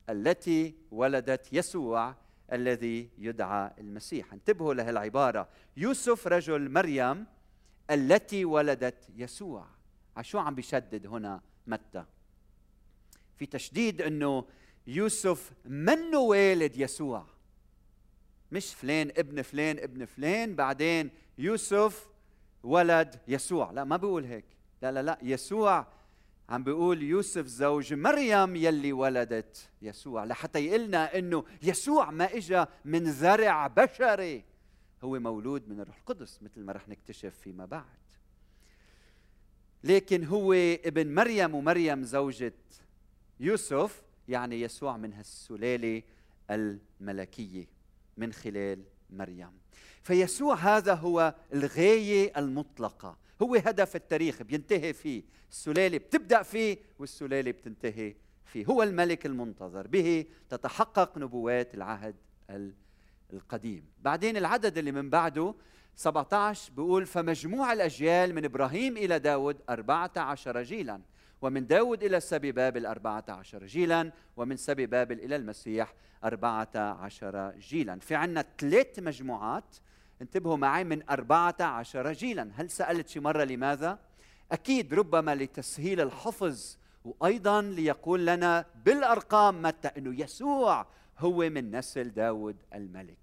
التي 0.08 0.74
ولدت 0.90 1.52
يسوع 1.52 2.14
الذي 2.52 3.10
يدعى 3.18 3.70
المسيح. 3.78 4.32
انتبهوا 4.32 4.74
لهالعبارة 4.74 5.48
يوسف 5.76 6.26
رجل 6.26 6.70
مريم 6.70 7.26
التي 7.90 8.44
ولدت 8.44 9.08
يسوع. 9.16 9.66
شو 10.20 10.38
عم 10.38 10.54
بيشدد 10.54 11.06
هنا 11.06 11.40
متى؟ 11.66 12.04
في 13.36 13.46
تشديد 13.46 14.02
إنه 14.02 14.44
يوسف 14.86 15.52
منه 15.64 16.18
والد 16.18 16.76
يسوع. 16.76 17.26
مش 18.52 18.74
فلان 18.74 19.10
ابن 19.16 19.42
فلان 19.42 19.78
ابن 19.78 20.04
فلان 20.04 20.54
بعدين 20.54 21.10
يوسف 21.38 22.08
ولد 22.62 23.20
يسوع. 23.28 23.70
لا 23.70 23.84
ما 23.84 23.96
بيقول 23.96 24.24
هيك. 24.24 24.44
لا 24.82 24.92
لا 24.92 25.02
لا 25.02 25.18
يسوع 25.22 25.86
عم 26.48 26.64
بيقول 26.64 27.02
يوسف 27.02 27.46
زوج 27.46 27.94
مريم 27.94 28.56
يلي 28.56 28.92
ولدت 28.92 29.68
يسوع. 29.82 30.24
لحتى 30.24 30.66
يقلنا 30.66 31.18
إنه 31.18 31.44
يسوع 31.62 32.10
ما 32.10 32.34
اجى 32.34 32.64
من 32.84 33.04
ذرع 33.04 33.66
بشري 33.66 34.44
هو 35.04 35.18
مولود 35.18 35.68
من 35.68 35.80
الروح 35.80 35.96
القدس 35.96 36.42
مثل 36.42 36.60
ما 36.60 36.72
رح 36.72 36.88
نكتشف 36.88 37.34
فيما 37.38 37.66
بعد. 37.66 37.84
لكن 39.84 40.24
هو 40.24 40.52
ابن 40.52 41.14
مريم 41.14 41.54
ومريم 41.54 42.02
زوجة 42.02 42.54
يوسف 43.40 44.02
يعني 44.28 44.60
يسوع 44.60 44.96
من 44.96 45.12
هالسلالة 45.12 46.02
الملكية 46.50 47.66
من 48.16 48.32
خلال 48.32 48.82
مريم. 49.10 49.52
فيسوع 50.02 50.54
هذا 50.54 50.94
هو 50.94 51.34
الغاية 51.52 52.32
المطلقة. 52.36 53.23
هو 53.42 53.54
هدف 53.54 53.96
التاريخ 53.96 54.42
بينتهي 54.42 54.92
فيه. 54.92 55.22
السلالة 55.50 55.98
بتبدأ 55.98 56.42
فيه 56.42 56.78
والسلالة 56.98 57.50
بتنتهي 57.50 58.14
فيه. 58.44 58.66
هو 58.66 58.82
الملك 58.82 59.26
المنتظر 59.26 59.86
به. 59.86 60.24
تتحقق 60.50 61.18
نبوات 61.18 61.74
العهد 61.74 62.16
القديم. 63.32 63.84
بعدين 64.02 64.36
العدد 64.36 64.78
اللي 64.78 64.92
من 64.92 65.10
بعده 65.10 65.54
17 65.96 66.72
بيقول 66.72 67.06
فمجموع 67.06 67.72
الأجيال 67.72 68.34
من 68.34 68.44
إبراهيم 68.44 68.96
إلى 68.96 69.18
داود 69.18 69.56
أربعة 69.70 70.12
عشر 70.16 70.62
جيلا 70.62 71.00
ومن 71.42 71.66
داود 71.66 72.04
إلى 72.04 72.20
سبي 72.20 72.52
بابل 72.52 72.86
أربعة 72.86 73.24
عشر 73.28 73.66
جيلا 73.66 74.12
ومن 74.36 74.56
سبي 74.56 74.86
بابل 74.86 75.20
إلى 75.20 75.36
المسيح 75.36 75.94
أربعة 76.24 76.70
عشر 76.76 77.50
جيلا. 77.50 77.98
في 77.98 78.14
عنا 78.14 78.44
ثلاث 78.58 78.98
مجموعات 78.98 79.76
انتبهوا 80.22 80.56
معي 80.56 80.84
من 80.84 81.08
أربعة 81.10 81.56
عشر 81.60 82.12
جيلا. 82.12 82.50
هل 82.54 82.70
سألت 82.70 83.08
شي 83.08 83.20
مرة 83.20 83.44
لماذا؟ 83.44 83.98
أكيد 84.52 84.94
ربما 84.94 85.34
لتسهيل 85.34 86.00
الحفظ 86.00 86.76
وأيضا 87.04 87.62
ليقول 87.62 88.26
لنا 88.26 88.66
بالأرقام 88.84 89.62
متى 89.62 89.88
أنه 89.88 90.20
يسوع 90.20 90.86
هو 91.18 91.50
من 91.50 91.76
نسل 91.76 92.10
داود 92.10 92.56
الملك. 92.74 93.16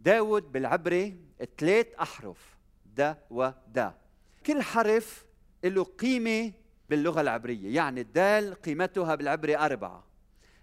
داود 0.00 0.52
بالعبري 0.52 1.16
ثلاث 1.58 1.86
أحرف 2.00 2.56
دا 2.96 3.18
ودا 3.30 3.94
كل 4.46 4.62
حرف 4.62 5.24
له 5.64 5.84
قيمة 5.84 6.52
باللغة 6.90 7.20
العبرية 7.20 7.74
يعني 7.74 8.00
الدال 8.00 8.54
قيمتها 8.54 9.14
بالعبري 9.14 9.56
أربعة 9.56 10.04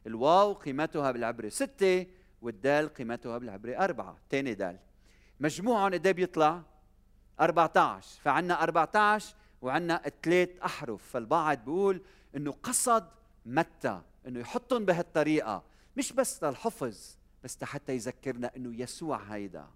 الواو 0.07 0.53
قيمتها 0.53 1.11
بالعبري 1.11 1.49
ستة 1.49 2.05
والدال 2.41 2.93
قيمتها 2.93 3.37
بالعبري 3.37 3.77
أربعة. 3.77 4.17
تاني 4.29 4.53
دال. 4.53 4.77
مجموعهم 5.39 5.93
قد 5.93 6.07
بيطلع؟ 6.07 6.61
14 7.39 8.21
فعنا 8.21 8.63
14 8.63 9.35
وعنا 9.61 10.01
ثلاث 10.23 10.49
أحرف. 10.65 11.03
فالبعض 11.09 11.57
بيقول 11.57 12.01
إنه 12.35 12.51
قصد 12.51 13.07
متى؟ 13.45 14.01
إنه 14.27 14.39
يحطهم 14.39 14.85
بهالطريقة. 14.85 15.63
مش 15.97 16.13
بس 16.13 16.43
للحفظ 16.43 17.15
بس 17.43 17.63
حتى 17.63 17.93
يذكرنا 17.93 18.51
إنه 18.55 18.81
يسوع 18.81 19.17
هيدا. 19.17 19.67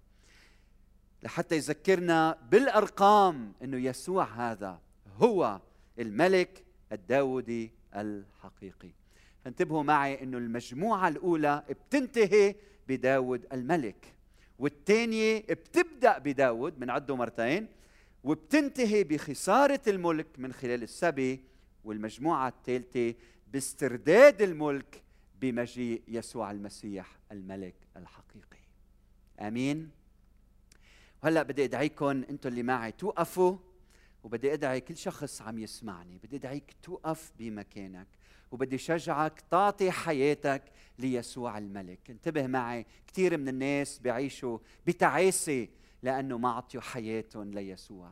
لحتى 1.22 1.56
يذكرنا 1.56 2.38
بالأرقام 2.50 3.52
إنه 3.62 3.76
يسوع 3.76 4.24
هذا 4.24 4.80
هو 5.16 5.60
الملك 5.98 6.64
الداودي 6.92 7.72
الحقيقي. 7.94 8.90
فانتبهوا 9.44 9.82
معي 9.82 10.22
إنه 10.22 10.38
المجموعة 10.38 11.08
الأولى 11.08 11.62
بتنتهي 11.70 12.54
بداود 12.88 13.46
الملك. 13.52 14.14
والثانيه 14.58 15.38
بتبدأ 15.40 16.18
بداود 16.18 16.78
بنعده 16.78 17.16
مرتين 17.16 17.68
وبتنتهي 18.24 19.04
بخسارة 19.04 19.80
الملك 19.86 20.26
من 20.38 20.52
خلال 20.52 20.82
السبي 20.82 21.44
والمجموعة 21.84 22.48
الثالثة 22.48 23.14
باسترداد 23.52 24.42
الملك 24.42 25.02
بمجيء 25.40 26.02
يسوع 26.08 26.50
المسيح 26.50 27.18
الملك 27.32 27.74
الحقيقي. 27.96 28.58
آمين. 29.40 29.90
وهلأ 31.22 31.42
بدي 31.42 31.64
أدعيكم 31.64 32.08
أنتم 32.08 32.48
اللي 32.48 32.62
معي 32.62 32.92
توقفوا 32.92 33.56
وبدي 34.24 34.52
أدعي 34.52 34.80
كل 34.80 34.96
شخص 34.96 35.42
عم 35.42 35.58
يسمعني 35.58 36.18
بدي 36.18 36.36
أدعيك 36.36 36.76
توقف 36.82 37.32
بمكانك. 37.38 38.06
وبدي 38.50 38.78
شجعك 38.78 39.40
تعطي 39.50 39.90
حياتك 39.90 40.62
ليسوع 40.98 41.58
الملك. 41.58 42.10
انتبه 42.10 42.46
معي 42.46 42.86
كثير 43.06 43.38
من 43.38 43.48
الناس 43.48 43.98
بيعيشوا 43.98 44.58
بتعاسة 44.86 45.68
لأنه 46.02 46.38
ما 46.38 46.50
عطيوا 46.50 46.82
حياتهم 46.82 47.50
ليسوع. 47.50 48.10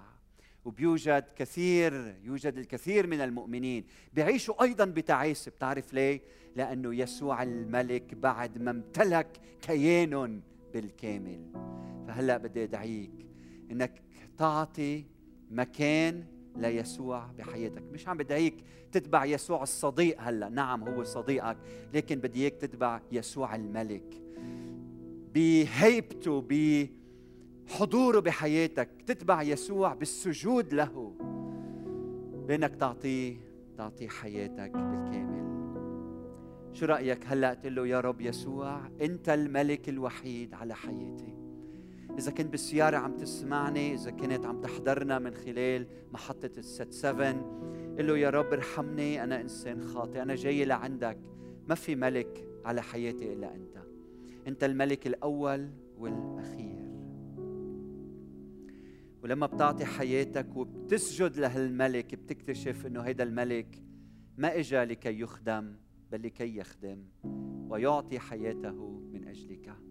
وبيوجد 0.65 1.25
كثير 1.37 2.17
يوجد 2.23 2.59
الكثير 2.59 3.07
من 3.07 3.21
المؤمنين 3.21 3.85
بيعيشوا 4.13 4.63
أيضا 4.63 4.85
بتعاسة. 4.85 5.51
بتعرف 5.51 5.95
ليه؟ 5.95 6.21
لأنه 6.57 6.95
يسوع 6.95 7.43
الملك 7.43 8.15
بعد 8.15 8.59
ما 8.59 8.71
امتلك 8.71 9.41
كيانهم 9.63 10.43
بالكامل. 10.75 11.47
فهلأ 12.09 12.37
بدي 12.37 12.65
أدعيك 12.65 13.27
إنك 13.71 14.03
تعطي 14.39 15.05
مكان 15.51 16.25
ليسوع 16.59 17.27
بحياتك. 17.39 17.83
مش 17.93 18.09
عم 18.09 18.17
بدعيك 18.17 18.65
تتبع 18.93 19.25
يسوع 19.25 19.63
الصديق 19.63 20.21
هلا. 20.21 20.49
نعم 20.49 20.89
هو 20.89 21.05
صديقك 21.05 21.57
لكن 21.95 22.19
بدي 22.19 22.43
اياك 22.43 22.55
تتبع 22.55 23.01
يسوع 23.13 23.55
الملك. 23.55 24.23
بهيبته 25.35 26.45
بحضوره 27.69 28.21
بحياتك 28.21 28.89
تتبع 29.07 29.43
يسوع 29.43 29.95
بالسجود 29.95 30.75
له. 30.75 31.13
بأنك 32.49 32.77
تعطيه 32.77 33.37
تعطيه 33.77 34.09
حياتك 34.09 34.71
بالكامل. 34.71 35.47
شو 36.73 36.87
رأيك 36.87 37.27
هلأ؟ 37.27 37.55
تقول 37.55 37.75
له 37.75 37.87
يا 37.87 38.01
رب 38.01 38.21
يسوع 38.21 38.81
أنت 39.01 39.29
الملك 39.29 39.89
الوحيد 39.89 40.55
على 40.55 40.75
حياتي. 40.75 41.36
إذا 42.19 42.31
كنت 42.31 42.47
بالسيارة 42.47 42.97
عم 42.97 43.17
تسمعني 43.17 43.95
إذا 43.95 44.11
كنت 44.11 44.47
عم 44.47 44.61
تحضرنا 44.61 45.19
من 45.19 45.35
خلال 45.35 45.87
محطة 46.13 46.51
الست 46.59 46.93
سفن 46.93 47.43
قل 47.99 48.07
له 48.07 48.19
يا 48.19 48.31
رب 48.31 48.53
ارحمني 48.53 49.25
أنا 49.25 49.41
إنسان 49.41 49.83
خاطئ 49.83 50.23
أنا 50.23 50.35
جاي 50.35 50.65
لعندك. 50.65 51.19
ما 51.69 51.75
في 51.75 51.95
ملك 51.95 52.49
على 52.65 52.83
حياتي 52.83 53.33
إلا 53.33 53.55
أنت. 53.55 53.79
أنت 54.47 54.65
الملك 54.65 55.07
الأول 55.07 55.71
والأخير. 55.99 56.77
ولما 59.23 59.47
بتعطي 59.47 59.85
حياتك 59.85 60.57
وبتسجد 60.57 61.39
لهالملك 61.39 62.15
بتكتشف 62.15 62.87
إنه 62.87 63.01
هيدا 63.01 63.25
الملك 63.25 63.83
ما 64.39 64.59
إجا 64.59 64.85
لكي 64.85 65.21
يخدم 65.21 65.77
بل 66.13 66.23
لكي 66.23 66.57
يخدم 66.57 67.05
ويعطي 67.69 68.19
حياته 68.19 69.01
من 69.13 69.29
أجلك. 69.29 69.86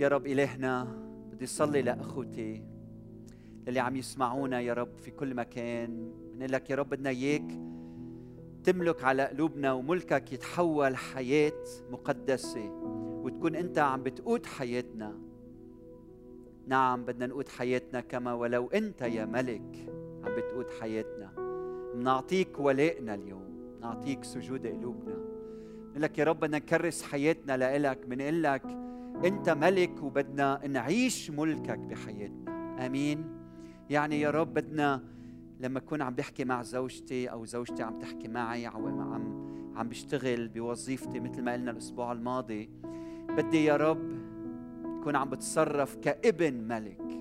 يا 0.00 0.08
رب 0.08 0.26
إلهنا 0.26 0.84
بدي 1.32 1.46
صلي 1.46 1.82
لأخوتي 1.82 2.62
اللي 3.68 3.80
عم 3.80 3.96
يسمعونا 3.96 4.60
يا 4.60 4.74
رب 4.74 4.96
في 4.96 5.10
كل 5.10 5.34
مكان. 5.34 6.12
بنقول 6.34 6.52
لك 6.52 6.70
يا 6.70 6.76
رب 6.76 6.88
بدنا 6.88 7.10
إياك 7.10 7.58
تملك 8.64 9.04
على 9.04 9.26
قلوبنا 9.26 9.72
وملكك 9.72 10.32
يتحول 10.32 10.96
حياة 10.96 11.64
مقدسة 11.90 12.70
وتكون 13.24 13.56
أنت 13.56 13.78
عم 13.78 14.02
بتقود 14.02 14.46
حياتنا. 14.46 15.18
نعم 16.66 17.04
بدنا 17.04 17.26
نقود 17.26 17.48
حياتنا 17.48 18.00
كما 18.00 18.32
ولو 18.32 18.66
أنت 18.66 19.02
يا 19.02 19.24
ملك 19.24 19.88
عم 20.24 20.36
بتقود 20.36 20.70
حياتنا. 20.80 21.32
بنعطيك 21.94 22.60
ولائنا 22.60 23.14
اليوم 23.14 23.78
نعطيك 23.80 24.24
سجود 24.24 24.66
قلوبنا. 24.66 25.16
نقول 25.90 26.02
لك 26.02 26.18
يا 26.18 26.24
رب 26.24 26.40
بدنا 26.40 26.58
نكرس 26.58 27.02
حياتنا 27.02 27.56
لإلك 27.56 28.06
بنقول 28.06 28.42
لك 28.42 28.79
أنت 29.24 29.50
ملك 29.50 30.02
وبدنا 30.02 30.66
نعيش 30.66 31.30
ملكك 31.30 31.78
بحياتنا. 31.78 32.86
آمين. 32.86 33.24
يعني 33.90 34.20
يا 34.20 34.30
رب 34.30 34.54
بدنا 34.54 35.02
لما 35.60 35.78
أكون 35.78 36.02
عم 36.02 36.14
بحكي 36.14 36.44
مع 36.44 36.62
زوجتي 36.62 37.26
أو 37.26 37.44
زوجتي 37.44 37.82
عم 37.82 37.98
تحكي 37.98 38.28
معي 38.28 38.68
أو 38.68 38.86
عم 38.86 39.50
عم 39.76 39.88
بشتغل 39.88 40.48
بوظيفتي 40.48 41.20
مثل 41.20 41.42
ما 41.42 41.52
قلنا 41.52 41.70
الأسبوع 41.70 42.12
الماضي 42.12 42.70
بدي 43.28 43.64
يا 43.64 43.76
رب 43.76 44.10
تكون 45.00 45.16
عم 45.16 45.30
بتصرف 45.30 45.96
كابن 45.96 46.54
ملك 46.54 47.20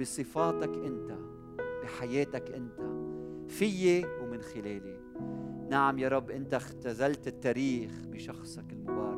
بصفاتك 0.00 0.70
أنت 0.84 1.18
بحياتك 1.82 2.50
أنت 2.50 2.80
فيي 3.50 4.04
ومن 4.22 4.42
خلالي. 4.42 4.98
نعم 5.70 5.98
يا 5.98 6.08
رب 6.08 6.30
أنت 6.30 6.54
اختزلت 6.54 7.26
التاريخ 7.28 7.92
بشخصك 8.06 8.72
المبارك. 8.72 9.17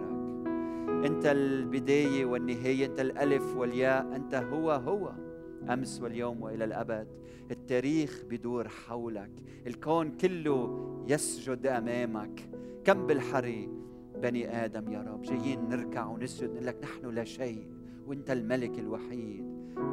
أنت 1.04 1.26
البداية 1.26 2.24
والنهاية 2.24 2.86
أنت 2.86 3.00
الألف 3.00 3.56
والياء 3.56 4.16
أنت 4.16 4.34
هو 4.34 4.70
هو. 4.70 5.12
أمس 5.72 6.00
واليوم 6.02 6.42
وإلى 6.42 6.64
الأبد. 6.64 7.08
التاريخ 7.50 8.24
بدور 8.30 8.68
حولك. 8.68 9.30
الكون 9.66 10.10
كله 10.10 10.86
يسجد 11.08 11.66
أمامك. 11.66 12.48
كم 12.84 13.06
بالحري 13.06 13.68
بني 14.22 14.64
آدم 14.64 14.92
يا 14.92 15.02
رب. 15.02 15.22
جايين 15.22 15.68
نركع 15.68 16.06
ونسجد 16.06 16.50
نقول 16.50 16.66
لك 16.66 16.76
نحن 16.82 17.06
لا 17.06 17.24
شيء. 17.24 17.68
وأنت 18.06 18.30
الملك 18.30 18.78
الوحيد. 18.78 19.44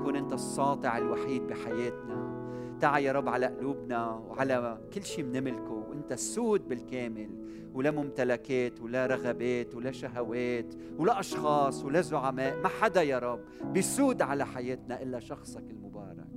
كون 0.03 0.15
أنت 0.15 0.33
الساطع 0.33 0.97
الوحيد 0.97 1.47
بحياتنا. 1.47 2.37
تعا 2.79 2.99
يا 2.99 3.11
رب 3.11 3.29
على 3.29 3.45
قلوبنا 3.45 4.11
وعلى 4.11 4.77
كل 4.93 5.03
شيء 5.03 5.25
بنملكه. 5.25 5.76
وأنت 5.97 6.11
السود 6.11 6.67
بالكامل 6.67 7.29
ولا 7.73 7.91
ممتلكات 7.91 8.81
ولا 8.81 9.05
رغبات 9.05 9.75
ولا 9.75 9.91
شهوات 9.91 10.73
ولا 10.97 11.19
أشخاص 11.19 11.85
ولا 11.85 12.01
زعماء 12.01 12.61
ما 12.61 12.67
حدا 12.67 13.01
يا 13.01 13.19
رب 13.19 13.39
بيسود 13.63 14.21
على 14.21 14.45
حياتنا 14.45 15.01
إلا 15.01 15.19
شخصك 15.19 15.63
المبارك. 15.69 16.27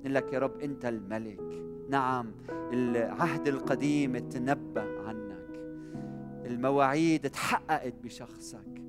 نقول 0.00 0.14
لك 0.14 0.32
يا 0.32 0.38
رب 0.38 0.60
أنت 0.60 0.84
الملك. 0.84 1.62
نعم 1.90 2.32
العهد 2.72 3.48
القديم 3.48 4.18
تنبأ 4.18 5.02
عنك. 5.06 5.48
المواعيد 6.46 7.30
تحققت 7.30 7.94
بشخصك. 8.04 8.82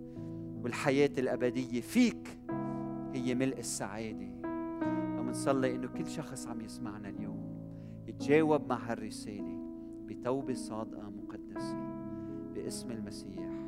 والحياة 0.64 1.12
الأبدية 1.18 1.82
فيك 1.82 2.40
هي 3.14 3.36
ملء 3.36 3.60
السعادة. 3.60 4.30
ومنصلي 5.20 5.76
إنه 5.76 5.88
كل 5.88 6.08
شخص 6.08 6.48
عم 6.48 6.62
يسمعنا 6.62 7.10
اليوم 7.10 7.56
يتجاوب 8.08 8.70
مع 8.70 8.92
هالرسالة. 8.92 9.55
بتوبة 10.26 10.54
صادقة 10.54 11.10
مقدسة 11.10 11.78
باسم 12.56 12.92
المسيح. 12.92 13.65